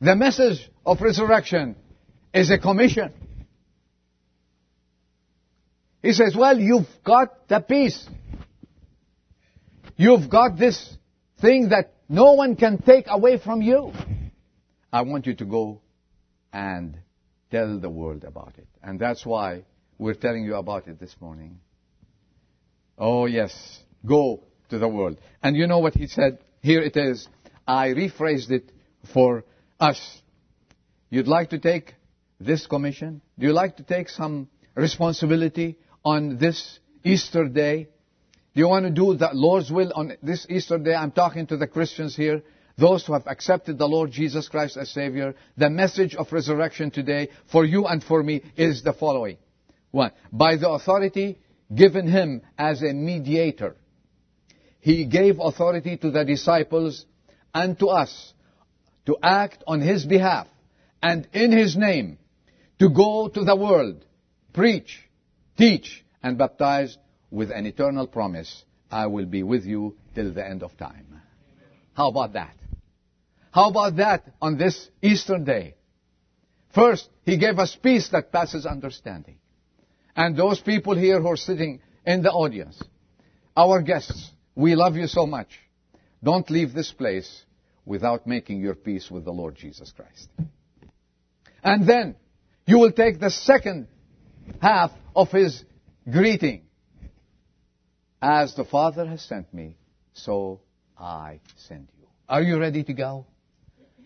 The 0.00 0.14
message 0.14 0.70
of 0.84 1.00
resurrection 1.00 1.76
is 2.34 2.50
a 2.50 2.58
commission. 2.58 3.12
He 6.02 6.12
says, 6.12 6.36
well, 6.36 6.58
you've 6.58 6.88
got 7.04 7.48
the 7.48 7.60
peace. 7.60 8.06
You've 9.96 10.28
got 10.28 10.58
this 10.58 10.96
thing 11.40 11.70
that 11.70 11.94
no 12.08 12.34
one 12.34 12.56
can 12.56 12.78
take 12.78 13.06
away 13.08 13.38
from 13.38 13.62
you. 13.62 13.92
I 14.92 15.02
want 15.02 15.26
you 15.26 15.34
to 15.34 15.44
go 15.44 15.80
and 16.52 16.98
tell 17.50 17.80
the 17.80 17.90
world 17.90 18.24
about 18.24 18.54
it. 18.58 18.68
And 18.82 19.00
that's 19.00 19.24
why 19.24 19.64
we're 19.98 20.14
telling 20.14 20.44
you 20.44 20.56
about 20.56 20.86
it 20.86 21.00
this 21.00 21.14
morning. 21.20 21.58
Oh 22.98 23.26
yes, 23.26 23.80
go 24.04 24.44
to 24.70 24.78
the 24.78 24.88
world. 24.88 25.18
And 25.42 25.56
you 25.56 25.66
know 25.66 25.78
what 25.78 25.94
he 25.94 26.06
said? 26.06 26.38
Here 26.66 26.82
it 26.82 26.96
is. 26.96 27.28
I 27.64 27.90
rephrased 27.90 28.50
it 28.50 28.72
for 29.14 29.44
us. 29.78 30.00
You'd 31.10 31.28
like 31.28 31.50
to 31.50 31.60
take 31.60 31.94
this 32.40 32.66
commission? 32.66 33.20
Do 33.38 33.46
you 33.46 33.52
like 33.52 33.76
to 33.76 33.84
take 33.84 34.08
some 34.08 34.48
responsibility 34.74 35.78
on 36.04 36.38
this 36.38 36.80
Easter 37.04 37.46
day? 37.46 37.84
Do 38.52 38.60
you 38.60 38.66
want 38.66 38.84
to 38.84 38.90
do 38.90 39.14
the 39.14 39.30
Lord's 39.32 39.70
will 39.70 39.92
on 39.94 40.16
this 40.24 40.44
Easter 40.50 40.76
day? 40.78 40.96
I'm 40.96 41.12
talking 41.12 41.46
to 41.46 41.56
the 41.56 41.68
Christians 41.68 42.16
here, 42.16 42.42
those 42.76 43.06
who 43.06 43.12
have 43.12 43.28
accepted 43.28 43.78
the 43.78 43.86
Lord 43.86 44.10
Jesus 44.10 44.48
Christ 44.48 44.76
as 44.76 44.90
Savior. 44.90 45.36
The 45.56 45.70
message 45.70 46.16
of 46.16 46.32
resurrection 46.32 46.90
today 46.90 47.28
for 47.52 47.64
you 47.64 47.86
and 47.86 48.02
for 48.02 48.24
me 48.24 48.42
is 48.56 48.82
the 48.82 48.92
following. 48.92 49.36
One, 49.92 50.10
by 50.32 50.56
the 50.56 50.70
authority 50.70 51.38
given 51.72 52.08
him 52.08 52.42
as 52.58 52.82
a 52.82 52.92
mediator 52.92 53.76
he 54.86 55.04
gave 55.04 55.40
authority 55.40 55.96
to 55.96 56.12
the 56.12 56.24
disciples 56.24 57.06
and 57.52 57.76
to 57.80 57.88
us 57.88 58.32
to 59.06 59.16
act 59.20 59.64
on 59.66 59.80
His 59.80 60.04
behalf 60.04 60.46
and 61.02 61.26
in 61.32 61.50
His 61.50 61.76
name 61.76 62.18
to 62.78 62.88
go 62.90 63.26
to 63.26 63.42
the 63.42 63.56
world, 63.56 64.04
preach, 64.52 65.00
teach, 65.58 66.04
and 66.22 66.38
baptize 66.38 66.96
with 67.32 67.50
an 67.50 67.66
eternal 67.66 68.06
promise. 68.06 68.64
I 68.88 69.08
will 69.08 69.26
be 69.26 69.42
with 69.42 69.64
you 69.64 69.96
till 70.14 70.32
the 70.32 70.46
end 70.46 70.62
of 70.62 70.76
time. 70.76 71.20
How 71.94 72.10
about 72.10 72.34
that? 72.34 72.54
How 73.50 73.70
about 73.70 73.96
that 73.96 74.34
on 74.40 74.56
this 74.56 74.88
Easter 75.02 75.38
day? 75.38 75.74
First, 76.72 77.08
He 77.24 77.38
gave 77.38 77.58
us 77.58 77.76
peace 77.82 78.08
that 78.10 78.30
passes 78.30 78.64
understanding. 78.64 79.38
And 80.14 80.36
those 80.36 80.60
people 80.60 80.96
here 80.96 81.20
who 81.20 81.26
are 81.26 81.36
sitting 81.36 81.80
in 82.06 82.22
the 82.22 82.30
audience, 82.30 82.80
our 83.56 83.82
guests, 83.82 84.30
we 84.56 84.74
love 84.74 84.96
you 84.96 85.06
so 85.06 85.26
much. 85.26 85.48
Don't 86.24 86.50
leave 86.50 86.72
this 86.72 86.90
place 86.90 87.44
without 87.84 88.26
making 88.26 88.60
your 88.60 88.74
peace 88.74 89.10
with 89.10 89.24
the 89.24 89.30
Lord 89.30 89.54
Jesus 89.54 89.92
Christ. 89.92 90.28
And 91.62 91.86
then 91.86 92.16
you 92.66 92.78
will 92.78 92.90
take 92.90 93.20
the 93.20 93.30
second 93.30 93.86
half 94.60 94.90
of 95.14 95.30
his 95.30 95.62
greeting. 96.10 96.62
As 98.20 98.54
the 98.56 98.64
Father 98.64 99.06
has 99.06 99.22
sent 99.22 99.52
me, 99.52 99.76
so 100.14 100.60
I 100.98 101.40
send 101.68 101.88
you. 102.00 102.06
Are 102.28 102.42
you 102.42 102.58
ready 102.58 102.82
to 102.82 102.92
go? 102.94 103.26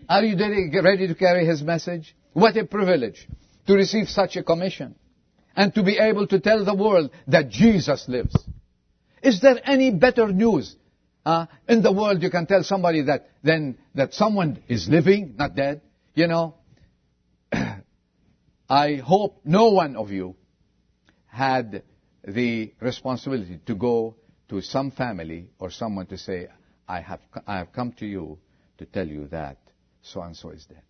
Are 0.08 0.24
you 0.24 0.36
ready 0.82 1.06
to 1.06 1.14
carry 1.14 1.46
his 1.46 1.62
message? 1.62 2.14
What 2.32 2.56
a 2.56 2.64
privilege 2.64 3.28
to 3.66 3.74
receive 3.74 4.08
such 4.08 4.36
a 4.36 4.42
commission 4.42 4.96
and 5.54 5.72
to 5.74 5.82
be 5.84 5.96
able 5.96 6.26
to 6.26 6.40
tell 6.40 6.64
the 6.64 6.74
world 6.74 7.10
that 7.28 7.50
Jesus 7.50 8.08
lives. 8.08 8.34
Is 9.22 9.40
there 9.40 9.60
any 9.64 9.90
better 9.90 10.28
news 10.28 10.76
uh, 11.24 11.46
in 11.68 11.82
the 11.82 11.92
world 11.92 12.22
you 12.22 12.30
can 12.30 12.46
tell 12.46 12.62
somebody 12.62 13.02
that 13.02 13.30
then 13.42 13.78
that 13.94 14.14
someone 14.14 14.62
is 14.68 14.88
living, 14.88 15.34
not 15.38 15.54
dead? 15.54 15.82
You 16.14 16.26
know, 16.26 16.54
I 18.68 18.94
hope 18.96 19.40
no 19.44 19.68
one 19.70 19.96
of 19.96 20.10
you 20.10 20.36
had 21.26 21.82
the 22.24 22.72
responsibility 22.80 23.60
to 23.66 23.74
go 23.74 24.16
to 24.48 24.60
some 24.60 24.90
family 24.90 25.48
or 25.58 25.70
someone 25.70 26.06
to 26.06 26.18
say, 26.18 26.48
I 26.88 27.00
have, 27.00 27.20
I 27.46 27.58
have 27.58 27.72
come 27.72 27.92
to 27.98 28.06
you 28.06 28.38
to 28.78 28.84
tell 28.84 29.06
you 29.06 29.28
that 29.28 29.58
so 30.02 30.22
and 30.22 30.36
so 30.36 30.50
is 30.50 30.66
dead. 30.66 30.82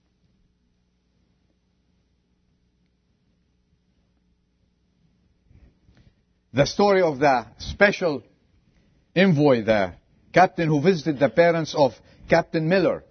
The 6.52 6.66
story 6.66 7.02
of 7.02 7.18
the 7.18 7.46
special 7.58 8.22
envoy, 9.14 9.62
the 9.62 9.92
captain 10.32 10.68
who 10.68 10.80
visited 10.80 11.18
the 11.18 11.28
parents 11.28 11.74
of 11.76 11.92
Captain 12.28 12.68
Miller, 12.68 13.04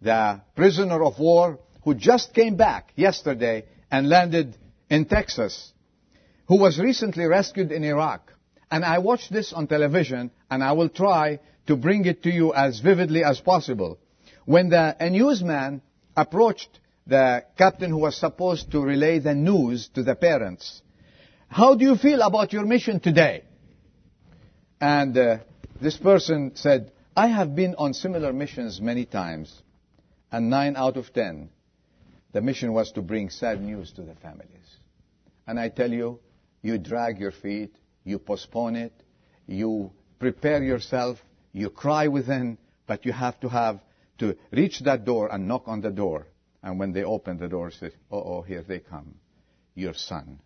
the 0.00 0.40
prisoner 0.56 1.02
of 1.02 1.18
war 1.18 1.58
who 1.84 1.94
just 1.94 2.34
came 2.34 2.56
back 2.56 2.92
yesterday 2.96 3.64
and 3.90 4.08
landed 4.08 4.56
in 4.90 5.04
Texas, 5.04 5.72
who 6.48 6.58
was 6.58 6.78
recently 6.78 7.24
rescued 7.26 7.70
in 7.70 7.84
Iraq. 7.84 8.32
And 8.70 8.84
I 8.84 8.98
watched 8.98 9.32
this 9.32 9.52
on 9.52 9.66
television, 9.66 10.30
and 10.50 10.62
I 10.62 10.72
will 10.72 10.88
try 10.88 11.38
to 11.66 11.76
bring 11.76 12.04
it 12.06 12.22
to 12.24 12.30
you 12.30 12.52
as 12.54 12.80
vividly 12.80 13.22
as 13.22 13.40
possible. 13.40 13.98
When 14.46 14.68
the, 14.68 14.96
newsman 15.10 15.80
approached 16.16 16.80
the 17.06 17.44
captain 17.56 17.90
who 17.90 17.98
was 17.98 18.16
supposed 18.16 18.72
to 18.72 18.80
relay 18.80 19.20
the 19.20 19.34
news 19.34 19.88
to 19.94 20.02
the 20.02 20.14
parents, 20.14 20.82
how 21.48 21.74
do 21.74 21.84
you 21.84 21.96
feel 21.96 22.20
about 22.22 22.52
your 22.52 22.64
mission 22.64 23.00
today? 23.00 23.44
And 24.80 25.16
uh, 25.16 25.38
this 25.80 25.96
person 25.96 26.52
said, 26.54 26.92
I 27.16 27.28
have 27.28 27.54
been 27.54 27.74
on 27.76 27.94
similar 27.94 28.32
missions 28.32 28.80
many 28.80 29.04
times, 29.04 29.62
and 30.32 30.50
nine 30.50 30.76
out 30.76 30.96
of 30.96 31.12
ten, 31.12 31.50
the 32.32 32.40
mission 32.40 32.72
was 32.72 32.90
to 32.92 33.02
bring 33.02 33.30
sad 33.30 33.62
news 33.62 33.92
to 33.92 34.02
the 34.02 34.14
families. 34.16 34.48
And 35.46 35.60
I 35.60 35.68
tell 35.68 35.92
you, 35.92 36.18
you 36.62 36.78
drag 36.78 37.20
your 37.20 37.30
feet, 37.30 37.76
you 38.02 38.18
postpone 38.18 38.76
it, 38.76 38.92
you 39.46 39.92
prepare 40.18 40.62
yourself, 40.62 41.18
you 41.52 41.70
cry 41.70 42.08
within, 42.08 42.58
but 42.86 43.06
you 43.06 43.12
have 43.12 43.38
to 43.40 43.48
have 43.48 43.80
to 44.18 44.36
reach 44.50 44.80
that 44.80 45.04
door 45.04 45.32
and 45.32 45.46
knock 45.46 45.64
on 45.66 45.80
the 45.80 45.90
door. 45.90 46.26
And 46.62 46.78
when 46.78 46.92
they 46.92 47.04
open 47.04 47.38
the 47.38 47.48
door, 47.48 47.70
say, 47.70 47.90
oh, 48.10 48.22
oh, 48.22 48.42
here 48.42 48.64
they 48.66 48.80
come. 48.80 49.14
Your 49.74 49.94
son 49.94 50.40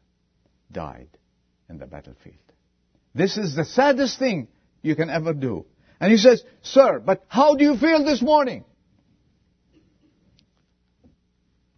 died 0.70 1.08
in 1.68 1.78
the 1.78 1.86
battlefield. 1.86 2.36
This 3.14 3.36
is 3.36 3.54
the 3.54 3.64
saddest 3.64 4.18
thing 4.18 4.48
you 4.82 4.94
can 4.94 5.10
ever 5.10 5.32
do. 5.32 5.66
And 6.00 6.12
he 6.12 6.18
says, 6.18 6.44
Sir, 6.62 7.00
but 7.00 7.24
how 7.28 7.56
do 7.56 7.64
you 7.64 7.76
feel 7.76 8.04
this 8.04 8.22
morning? 8.22 8.64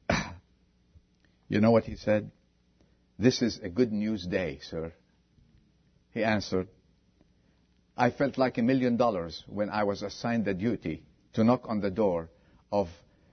you 1.49 1.61
know 1.61 1.71
what 1.71 1.85
he 1.85 1.97
said? 1.97 2.31
This 3.19 3.43
is 3.43 3.61
a 3.63 3.69
good 3.69 3.93
news 3.93 4.27
day, 4.27 4.61
sir. 4.63 4.93
He 6.13 6.25
answered, 6.25 6.69
I 7.97 8.11
felt 8.11 8.39
like 8.39 8.57
a 8.59 8.63
million 8.63 8.97
dollars 8.97 9.45
when 9.47 9.69
I 9.69 9.85
was 9.85 10.03
assigned 10.03 10.47
the 10.47 10.55
duty 10.55 11.03
to 11.35 11.45
knock 11.45 11.65
on 11.69 11.81
the 11.81 11.91
door 11.91 12.31
of 12.73 12.89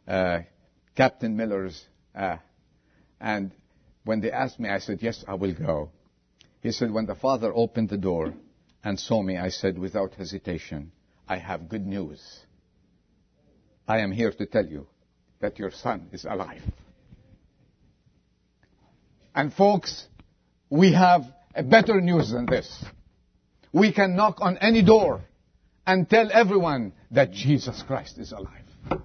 uh, 0.07 0.39
Captain 0.95 1.37
Miller's 1.37 1.85
uh, 2.13 2.37
and 3.19 3.51
when 4.07 4.21
they 4.21 4.31
asked 4.31 4.59
me, 4.59 4.69
I 4.69 4.79
said, 4.79 4.99
yes, 5.01 5.23
I 5.27 5.33
will 5.35 5.53
go. 5.53 5.91
He 6.61 6.71
said, 6.71 6.91
when 6.91 7.05
the 7.05 7.15
father 7.15 7.51
opened 7.53 7.89
the 7.89 7.97
door 7.97 8.33
and 8.83 8.99
saw 8.99 9.21
me, 9.21 9.37
I 9.37 9.49
said 9.49 9.77
without 9.77 10.13
hesitation, 10.13 10.91
I 11.27 11.37
have 11.37 11.69
good 11.69 11.85
news. 11.85 12.21
I 13.87 13.99
am 13.99 14.11
here 14.11 14.31
to 14.31 14.45
tell 14.45 14.65
you 14.65 14.87
that 15.39 15.59
your 15.59 15.71
son 15.71 16.07
is 16.11 16.25
alive. 16.25 16.63
And 19.35 19.53
folks, 19.53 20.07
we 20.69 20.93
have 20.93 21.23
a 21.53 21.63
better 21.63 22.01
news 22.01 22.31
than 22.31 22.45
this. 22.45 22.83
We 23.71 23.93
can 23.93 24.15
knock 24.15 24.37
on 24.39 24.57
any 24.57 24.83
door 24.83 25.21
and 25.85 26.09
tell 26.09 26.29
everyone 26.31 26.93
that 27.11 27.31
Jesus 27.31 27.83
Christ 27.85 28.17
is 28.17 28.31
alive. 28.31 29.01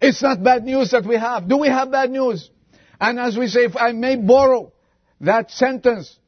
It's 0.00 0.22
not 0.22 0.42
bad 0.42 0.64
news 0.64 0.92
that 0.92 1.04
we 1.04 1.16
have. 1.16 1.48
Do 1.48 1.58
we 1.58 1.68
have 1.68 1.90
bad 1.90 2.10
news? 2.10 2.50
And 3.00 3.18
as 3.18 3.36
we 3.36 3.48
say, 3.48 3.64
if 3.64 3.76
I 3.76 3.92
may 3.92 4.16
borrow 4.16 4.72
that 5.20 5.50
sentence 5.50 6.18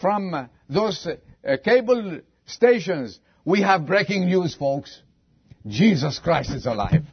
from 0.00 0.34
uh, 0.34 0.46
those 0.68 1.06
uh, 1.06 1.56
cable 1.64 2.20
stations, 2.46 3.18
we 3.44 3.62
have 3.62 3.86
breaking 3.86 4.26
news, 4.26 4.54
folks. 4.54 5.00
Jesus 5.66 6.18
Christ 6.18 6.50
is 6.50 6.66
alive. 6.66 7.04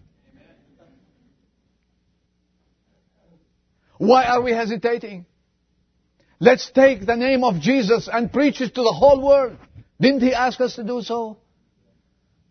Why 3.98 4.26
are 4.26 4.42
we 4.42 4.52
hesitating? 4.52 5.26
Let's 6.40 6.72
take 6.72 7.06
the 7.06 7.18
name 7.18 7.44
of 7.44 7.60
Jesus 7.60 8.10
and 8.12 8.32
preach 8.32 8.62
it 8.62 8.74
to 8.76 8.82
the 8.82 8.94
whole 8.94 9.26
world. 9.26 9.58
Didn't 10.00 10.22
he 10.22 10.34
ask 10.34 10.60
us 10.62 10.76
to 10.76 10.84
do 10.84 11.02
so? 11.02 11.38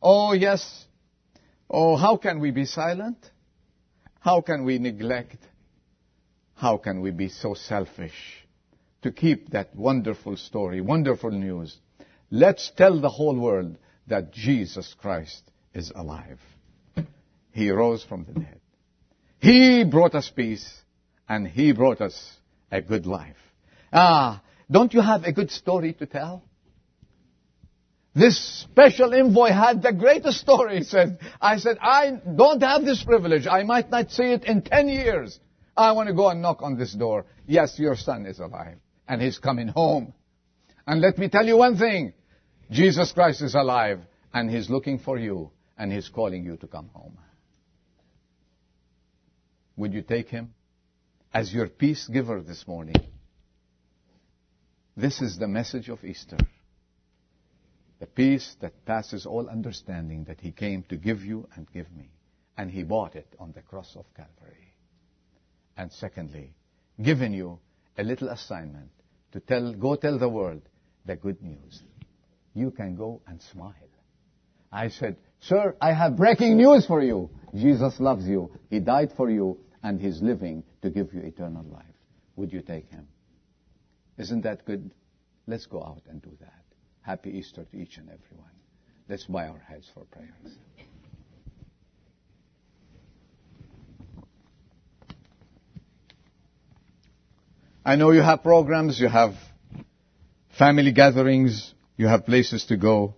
Oh, 0.02 0.34
yes. 0.34 0.84
Oh, 1.70 1.96
how 1.96 2.18
can 2.18 2.40
we 2.40 2.50
be 2.50 2.66
silent? 2.66 3.18
How 4.28 4.42
can 4.42 4.66
we 4.66 4.78
neglect? 4.78 5.38
How 6.54 6.76
can 6.76 7.00
we 7.00 7.12
be 7.12 7.30
so 7.30 7.54
selfish 7.54 8.46
to 9.00 9.10
keep 9.10 9.48
that 9.52 9.74
wonderful 9.74 10.36
story, 10.36 10.82
wonderful 10.82 11.30
news? 11.30 11.74
Let's 12.30 12.70
tell 12.76 13.00
the 13.00 13.08
whole 13.08 13.38
world 13.38 13.78
that 14.06 14.34
Jesus 14.34 14.94
Christ 15.00 15.50
is 15.72 15.90
alive. 15.96 16.40
He 17.52 17.70
rose 17.70 18.04
from 18.04 18.26
the 18.26 18.38
dead. 18.38 18.60
He 19.40 19.84
brought 19.84 20.14
us 20.14 20.30
peace 20.36 20.68
and 21.26 21.48
He 21.48 21.72
brought 21.72 22.02
us 22.02 22.36
a 22.70 22.82
good 22.82 23.06
life. 23.06 23.40
Ah, 23.90 24.42
don't 24.70 24.92
you 24.92 25.00
have 25.00 25.24
a 25.24 25.32
good 25.32 25.50
story 25.50 25.94
to 25.94 26.04
tell? 26.04 26.42
This 28.18 28.66
special 28.68 29.14
envoy 29.14 29.50
had 29.50 29.80
the 29.80 29.92
greatest 29.92 30.40
story, 30.40 30.78
he 30.78 30.84
said. 30.84 31.20
I 31.40 31.58
said, 31.58 31.78
I 31.80 32.10
don't 32.34 32.60
have 32.62 32.84
this 32.84 33.04
privilege. 33.04 33.46
I 33.46 33.62
might 33.62 33.90
not 33.90 34.10
see 34.10 34.24
it 34.24 34.44
in 34.44 34.62
ten 34.62 34.88
years. 34.88 35.38
I 35.76 35.92
want 35.92 36.08
to 36.08 36.14
go 36.14 36.28
and 36.28 36.42
knock 36.42 36.60
on 36.62 36.76
this 36.76 36.92
door. 36.92 37.26
Yes, 37.46 37.78
your 37.78 37.94
son 37.94 38.26
is 38.26 38.40
alive. 38.40 38.78
And 39.06 39.22
he's 39.22 39.38
coming 39.38 39.68
home. 39.68 40.12
And 40.84 41.00
let 41.00 41.16
me 41.16 41.28
tell 41.28 41.46
you 41.46 41.58
one 41.58 41.76
thing. 41.76 42.12
Jesus 42.72 43.12
Christ 43.12 43.40
is 43.40 43.54
alive. 43.54 44.00
And 44.34 44.50
he's 44.50 44.68
looking 44.68 44.98
for 44.98 45.16
you. 45.16 45.52
And 45.78 45.92
he's 45.92 46.08
calling 46.08 46.44
you 46.44 46.56
to 46.56 46.66
come 46.66 46.90
home. 46.92 47.18
Would 49.76 49.94
you 49.94 50.02
take 50.02 50.28
him 50.28 50.54
as 51.32 51.54
your 51.54 51.68
peace 51.68 52.08
giver 52.08 52.42
this 52.42 52.66
morning? 52.66 52.96
This 54.96 55.22
is 55.22 55.38
the 55.38 55.46
message 55.46 55.88
of 55.88 56.04
Easter. 56.04 56.38
The 58.00 58.06
peace 58.06 58.56
that 58.60 58.84
passes 58.84 59.26
all 59.26 59.48
understanding 59.48 60.24
that 60.24 60.40
He 60.40 60.52
came 60.52 60.84
to 60.84 60.96
give 60.96 61.24
you 61.24 61.48
and 61.56 61.70
give 61.72 61.90
me. 61.92 62.10
And 62.56 62.70
He 62.70 62.82
bought 62.82 63.16
it 63.16 63.34
on 63.38 63.52
the 63.52 63.62
cross 63.62 63.96
of 63.96 64.04
Calvary. 64.14 64.74
And 65.76 65.92
secondly, 65.92 66.54
given 67.00 67.32
you 67.32 67.58
a 67.96 68.02
little 68.02 68.28
assignment 68.28 68.90
to 69.32 69.40
tell, 69.40 69.72
go 69.74 69.96
tell 69.96 70.18
the 70.18 70.28
world 70.28 70.62
the 71.06 71.16
good 71.16 71.42
news. 71.42 71.82
You 72.54 72.70
can 72.70 72.96
go 72.96 73.20
and 73.26 73.40
smile. 73.40 73.74
I 74.70 74.88
said, 74.88 75.16
Sir, 75.40 75.76
I 75.80 75.92
have 75.92 76.16
breaking 76.16 76.56
news 76.56 76.86
for 76.86 77.02
you. 77.02 77.30
Jesus 77.54 77.98
loves 78.00 78.26
you. 78.26 78.50
He 78.70 78.80
died 78.80 79.12
for 79.16 79.30
you 79.30 79.58
and 79.82 80.00
He's 80.00 80.20
living 80.20 80.62
to 80.82 80.90
give 80.90 81.12
you 81.12 81.20
eternal 81.20 81.64
life. 81.64 81.84
Would 82.36 82.52
you 82.52 82.60
take 82.60 82.88
Him? 82.90 83.06
Isn't 84.18 84.42
that 84.42 84.64
good? 84.64 84.92
Let's 85.46 85.66
go 85.66 85.82
out 85.82 86.02
and 86.08 86.20
do 86.20 86.30
that. 86.40 86.64
Happy 87.08 87.30
Easter 87.38 87.64
to 87.64 87.74
each 87.74 87.96
and 87.96 88.06
every 88.10 88.36
one. 88.36 88.50
Let's 89.08 89.24
bow 89.24 89.38
our 89.38 89.62
heads 89.66 89.90
for 89.94 90.04
prayers. 90.04 90.58
I 97.82 97.96
know 97.96 98.10
you 98.10 98.20
have 98.20 98.42
programs, 98.42 99.00
you 99.00 99.08
have 99.08 99.32
family 100.58 100.92
gatherings, 100.92 101.72
you 101.96 102.08
have 102.08 102.26
places 102.26 102.66
to 102.66 102.76
go, 102.76 103.14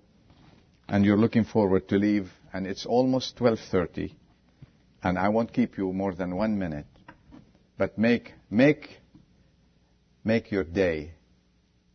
and 0.89 1.05
you're 1.05 1.19
looking 1.19 1.43
forward 1.43 1.89
to 1.89 1.97
leave, 1.97 2.31
and 2.53 2.69
it's 2.69 2.87
almost 2.87 3.37
12:30, 3.39 4.15
and 5.03 5.19
I 5.19 5.31
won't 5.31 5.53
keep 5.53 5.77
you 5.77 5.93
more 5.93 6.15
than 6.15 6.37
one 6.37 6.57
minute. 6.57 6.87
But 7.77 7.99
make 7.99 8.35
make 8.49 9.01
make 10.23 10.53
your 10.53 10.63
day 10.63 11.15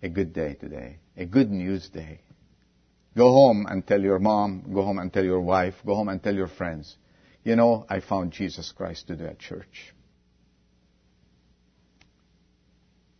a 0.05 0.09
good 0.09 0.33
day 0.33 0.53
today, 0.53 0.97
a 1.17 1.25
good 1.25 1.49
news 1.49 1.89
day. 1.89 2.19
Go 3.17 3.31
home 3.31 3.65
and 3.67 3.85
tell 3.85 3.99
your 3.99 4.19
mom, 4.19 4.63
go 4.71 4.83
home 4.83 4.99
and 4.99 5.11
tell 5.11 5.23
your 5.23 5.41
wife, 5.41 5.73
go 5.83 5.95
home 5.95 6.09
and 6.09 6.21
tell 6.21 6.35
your 6.35 6.47
friends. 6.47 6.95
You 7.43 7.55
know, 7.55 7.87
I 7.89 8.01
found 8.01 8.31
Jesus 8.31 8.71
Christ 8.71 9.07
today 9.07 9.25
at 9.25 9.39
church. 9.39 9.93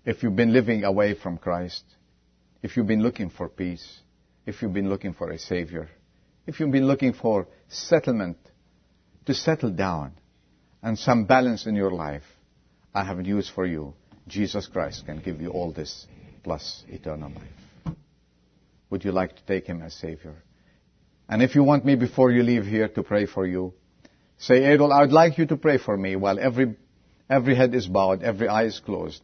If 0.06 0.22
you've 0.22 0.36
been 0.36 0.54
living 0.54 0.84
away 0.84 1.16
from 1.16 1.40
Christ, 1.40 1.84
if 2.62 2.78
you've 2.78 2.86
been 2.86 3.02
looking 3.02 3.32
for 3.32 3.50
peace, 3.50 4.02
if 4.46 4.62
you've 4.62 4.74
been 4.74 4.90
looking 4.90 5.14
for 5.14 5.32
a 5.32 5.40
Savior, 5.40 5.90
if 6.46 6.60
you've 6.60 6.72
been 6.72 6.88
looking 6.88 7.14
for 7.14 7.48
settlement, 7.68 8.38
to 9.26 9.34
settle 9.34 9.72
down, 9.72 10.12
and 10.84 11.00
some 11.00 11.26
balance 11.26 11.66
in 11.66 11.74
your 11.74 11.90
life, 11.90 12.26
I 12.94 13.04
have 13.04 13.18
news 13.18 13.50
for 13.50 13.66
you. 13.66 13.96
Jesus 14.28 14.68
Christ 14.68 15.08
can 15.08 15.20
give 15.20 15.42
you 15.42 15.50
all 15.50 15.72
this 15.72 16.06
plus 16.46 16.84
eternal 16.88 17.32
life. 17.32 17.96
Would 18.92 19.04
you 19.04 19.12
like 19.12 19.36
to 19.36 19.44
take 19.48 19.66
him 19.66 19.82
as 19.82 19.96
Savior? 19.96 20.36
And 21.28 21.42
if 21.42 21.56
you 21.56 21.64
want 21.64 21.84
me 21.84 21.96
before 21.96 22.30
you 22.32 22.44
leave 22.44 22.66
here 22.68 22.88
to 22.88 23.02
pray 23.02 23.26
for 23.26 23.48
you, 23.48 23.74
say, 24.38 24.62
Adol, 24.62 24.94
I 24.94 25.02
would 25.02 25.12
like 25.12 25.40
you 25.40 25.48
to 25.48 25.58
pray 25.58 25.80
for 25.80 25.98
me 25.98 26.16
while 26.16 26.40
every, 26.40 26.76
every 27.28 27.56
head 27.56 27.74
is 27.74 27.88
bowed, 27.88 28.22
every 28.22 28.48
eye 28.48 28.66
is 28.66 28.80
closed. 28.80 29.24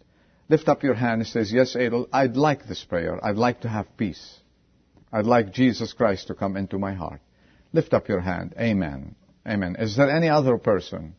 Lift 0.50 0.68
up 0.68 0.82
your 0.82 0.96
hand 0.96 1.22
and 1.22 1.28
says, 1.28 1.54
Yes, 1.54 1.76
Adol, 1.76 2.08
I'd 2.12 2.36
like 2.36 2.68
this 2.68 2.84
prayer. 2.84 3.24
I'd 3.24 3.38
like 3.38 3.62
to 3.62 3.70
have 3.70 3.96
peace. 3.96 4.40
I'd 5.14 5.28
like 5.28 5.54
Jesus 5.54 5.94
Christ 5.94 6.28
to 6.28 6.34
come 6.34 6.58
into 6.58 6.80
my 6.80 6.94
heart. 6.96 7.22
Lift 7.72 7.94
up 7.94 8.10
your 8.10 8.22
hand. 8.22 8.56
Amen. 8.60 9.14
Amen. 9.48 9.76
Is 9.78 9.96
there 9.96 10.10
any 10.10 10.30
other 10.30 10.58
person? 10.58 11.14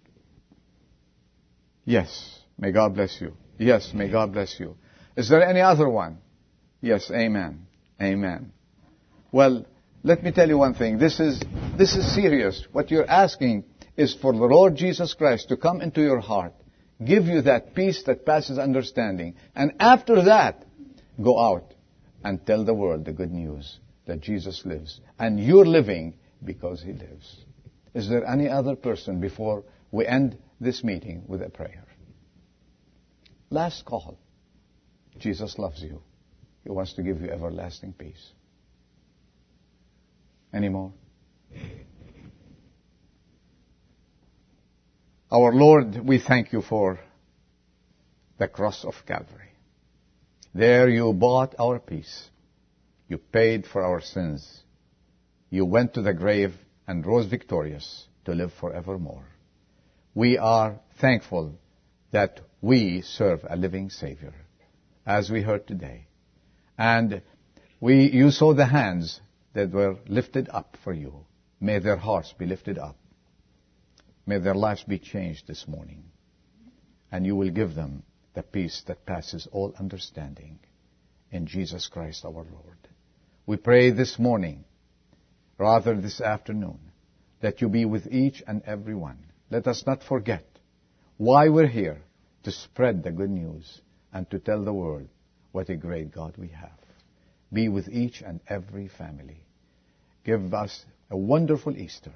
Yes. 1.85 2.41
May 2.59 2.73
God 2.73 2.95
bless 2.95 3.21
you. 3.21 3.35
Yes, 3.57 3.93
may 3.95 4.11
God 4.11 4.33
bless 4.33 4.59
you. 4.59 4.77
Is 5.17 5.29
there 5.29 5.47
any 5.47 5.61
other 5.61 5.89
one? 5.89 6.19
Yes, 6.81 7.11
amen. 7.11 7.67
Amen. 8.01 8.53
Well, 9.31 9.67
let 10.03 10.23
me 10.23 10.33
tell 10.33 10.49
you 10.49 10.59
one 10.59 10.75
thing. 10.75 10.99
This 10.99 11.21
is, 11.21 11.41
this 11.79 11.95
is 11.95 12.15
serious. 12.15 12.67
What 12.73 12.91
you're 12.91 13.09
asking 13.09 13.65
is 13.97 14.15
for 14.15 14.33
the 14.33 14.39
Lord 14.39 14.75
Jesus 14.75 15.15
Christ 15.15 15.49
to 15.49 15.57
come 15.57 15.81
into 15.81 16.01
your 16.01 16.21
heart, 16.21 16.55
give 17.05 17.27
you 17.27 17.43
that 17.43 17.75
peace 17.75 18.03
that 18.05 18.27
passes 18.27 18.59
understanding, 18.59 19.37
and 19.55 19.73
after 19.79 20.25
that, 20.25 20.65
go 21.23 21.39
out 21.39 21.75
and 22.25 22.45
tell 22.47 22.65
the 22.65 22.75
world 22.75 23.05
the 23.05 23.13
good 23.13 23.31
news 23.31 23.79
that 24.07 24.21
Jesus 24.21 24.63
lives. 24.65 25.01
And 25.19 25.39
you're 25.39 25.67
living 25.67 26.15
because 26.45 26.83
He 26.83 26.93
lives. 26.93 27.45
Is 27.95 28.09
there 28.09 28.27
any 28.27 28.49
other 28.49 28.75
person 28.75 29.21
before 29.21 29.65
we 29.91 30.07
end 30.07 30.39
this 30.61 30.83
meeting 30.83 31.25
with 31.27 31.43
a 31.43 31.51
prayer? 31.51 31.85
Last 33.51 33.85
call. 33.85 34.19
Jesus 35.19 35.59
loves 35.59 35.83
you. 35.83 36.01
He 36.65 36.71
wants 36.71 36.95
to 36.95 37.03
give 37.03 37.21
you 37.21 37.31
everlasting 37.31 37.93
peace. 37.93 38.31
Any 40.53 40.69
more? 40.69 40.93
Our 45.31 45.53
Lord, 45.55 45.99
we 46.07 46.19
thank 46.19 46.53
you 46.53 46.61
for 46.61 47.01
the 48.39 48.49
cross 48.49 48.85
of 48.85 48.95
Calvary. 49.07 49.51
There 50.55 50.89
you 50.89 51.13
bought 51.15 51.55
our 51.59 51.79
peace. 51.79 52.29
You 53.09 53.19
paid 53.19 53.67
for 53.67 53.83
our 53.83 54.01
sins. 54.01 54.63
You 55.49 55.65
went 55.65 55.95
to 55.95 56.03
the 56.03 56.13
grave 56.13 56.55
and 56.87 57.07
rose 57.07 57.27
victorious 57.27 58.07
to 58.25 58.33
live 58.33 58.53
forevermore. 58.61 59.27
We 60.15 60.37
are 60.37 60.81
thankful 61.01 61.55
that 62.11 62.41
we 62.61 63.03
serve 63.03 63.41
a 63.49 63.57
living 63.57 63.89
Savior, 63.89 64.35
as 65.07 65.31
we 65.31 65.43
heard 65.43 65.67
today. 65.67 66.07
And 66.79 67.23
we, 67.81 68.11
you 68.11 68.31
saw 68.31 68.55
the 68.55 68.67
hands 68.67 69.21
that 69.55 69.71
were 69.71 69.97
lifted 70.07 70.49
up 70.49 70.77
for 70.85 70.93
you. 70.93 71.27
May 71.61 71.79
their 71.79 71.97
hearts 71.97 72.33
be 72.33 72.47
lifted 72.47 72.79
up. 72.79 72.97
May 74.27 74.39
their 74.39 74.55
lives 74.55 74.85
be 74.85 74.99
changed 74.99 75.47
this 75.47 75.67
morning. 75.67 76.05
And 77.11 77.27
you 77.27 77.37
will 77.37 77.51
give 77.51 77.75
them 77.75 78.05
the 78.35 78.43
peace 78.43 78.83
that 78.87 79.05
passes 79.05 79.49
all 79.53 79.75
understanding. 79.79 80.61
In 81.31 81.47
Jesus 81.47 81.89
Christ 81.89 82.25
our 82.25 82.33
Lord. 82.33 82.79
We 83.47 83.57
pray 83.57 83.91
this 83.91 84.19
morning, 84.19 84.65
rather 85.59 85.95
this 86.01 86.21
afternoon, 86.21 86.79
that 87.41 87.61
you 87.61 87.69
be 87.69 87.85
with 87.85 88.07
each 88.07 88.43
and 88.47 88.63
every 88.65 88.95
one. 88.95 89.19
Let 89.51 89.67
us 89.67 89.85
not 89.87 90.03
forget 90.03 90.45
why 91.17 91.49
we're 91.49 91.67
here 91.67 92.03
to 92.45 92.53
spread 92.53 93.03
the 93.03 93.11
good 93.11 93.31
news 93.31 93.81
and 94.13 94.29
to 94.31 94.39
tell 94.39 94.65
the 94.65 94.73
world 94.73 95.09
what 95.53 95.69
a 95.69 95.77
great 95.77 96.13
God 96.13 96.35
we 96.37 96.49
have. 96.49 96.79
be 97.53 97.69
with 97.69 97.89
each 97.89 98.23
and 98.23 98.41
every 98.49 98.89
family. 98.89 99.45
Give 100.25 100.55
us 100.55 100.85
a 101.11 101.17
wonderful 101.17 101.77
Easter. 101.77 102.13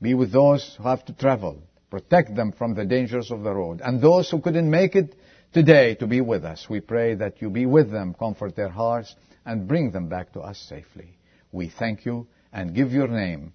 Be 0.00 0.14
with 0.14 0.32
those 0.32 0.74
who 0.78 0.84
have 0.84 1.04
to 1.06 1.12
travel. 1.12 1.62
Protect 1.90 2.34
them 2.34 2.52
from 2.52 2.74
the 2.74 2.86
dangers 2.86 3.30
of 3.30 3.42
the 3.42 3.52
road. 3.52 3.82
And 3.84 4.00
those 4.00 4.30
who 4.30 4.40
couldn't 4.40 4.70
make 4.70 4.94
it 4.94 5.14
today 5.52 5.94
to 5.96 6.06
be 6.06 6.20
with 6.20 6.44
us, 6.44 6.66
we 6.70 6.80
pray 6.80 7.14
that 7.16 7.42
you 7.42 7.50
be 7.50 7.66
with 7.66 7.90
them, 7.90 8.14
comfort 8.14 8.56
their 8.56 8.70
hearts, 8.70 9.14
and 9.44 9.68
bring 9.68 9.90
them 9.90 10.08
back 10.08 10.32
to 10.32 10.40
us 10.40 10.58
safely. 10.58 11.18
We 11.52 11.68
thank 11.68 12.06
you 12.06 12.26
and 12.52 12.74
give 12.74 12.92
your 12.92 13.08
name 13.08 13.52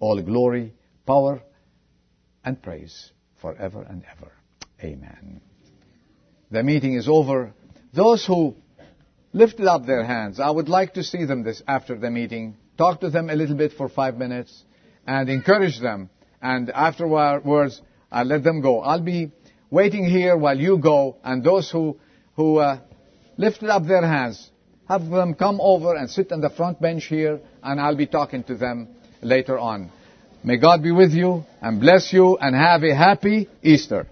all 0.00 0.20
glory, 0.20 0.74
power, 1.06 1.40
and 2.44 2.60
praise 2.60 3.12
forever 3.40 3.86
and 3.88 4.04
ever. 4.12 4.32
Amen. 4.82 5.40
The 6.50 6.62
meeting 6.62 6.94
is 6.94 7.08
over. 7.08 7.52
Those 7.92 8.24
who 8.24 8.54
lifted 9.32 9.66
up 9.66 9.86
their 9.86 10.04
hands, 10.04 10.38
I 10.40 10.50
would 10.50 10.68
like 10.68 10.94
to 10.94 11.02
see 11.02 11.24
them 11.24 11.42
this 11.42 11.62
after 11.66 11.96
the 11.98 12.10
meeting. 12.10 12.56
Talk 12.78 13.00
to 13.00 13.10
them 13.10 13.30
a 13.30 13.34
little 13.34 13.56
bit 13.56 13.72
for 13.72 13.88
five 13.88 14.16
minutes 14.16 14.64
and 15.06 15.28
encourage 15.28 15.80
them. 15.80 16.10
And 16.40 16.70
afterwards, 16.70 17.80
I'll 18.12 18.26
let 18.26 18.44
them 18.44 18.60
go. 18.60 18.80
I'll 18.80 19.00
be 19.00 19.32
waiting 19.70 20.04
here 20.04 20.36
while 20.36 20.58
you 20.58 20.78
go. 20.78 21.16
And 21.24 21.42
those 21.42 21.70
who 21.70 21.98
who 22.36 22.58
uh, 22.58 22.78
lifted 23.36 23.70
up 23.70 23.86
their 23.86 24.06
hands, 24.06 24.50
have 24.88 25.08
them 25.08 25.34
come 25.34 25.58
over 25.60 25.96
and 25.96 26.08
sit 26.08 26.30
on 26.30 26.40
the 26.40 26.50
front 26.50 26.80
bench 26.80 27.06
here, 27.06 27.40
and 27.62 27.80
I'll 27.80 27.96
be 27.96 28.06
talking 28.06 28.44
to 28.44 28.54
them 28.54 28.88
later 29.20 29.58
on. 29.58 29.90
May 30.44 30.58
God 30.58 30.82
be 30.82 30.92
with 30.92 31.12
you 31.12 31.44
and 31.60 31.80
bless 31.80 32.12
you 32.12 32.36
and 32.36 32.54
have 32.54 32.84
a 32.84 32.94
happy 32.94 33.48
Easter. 33.62 34.06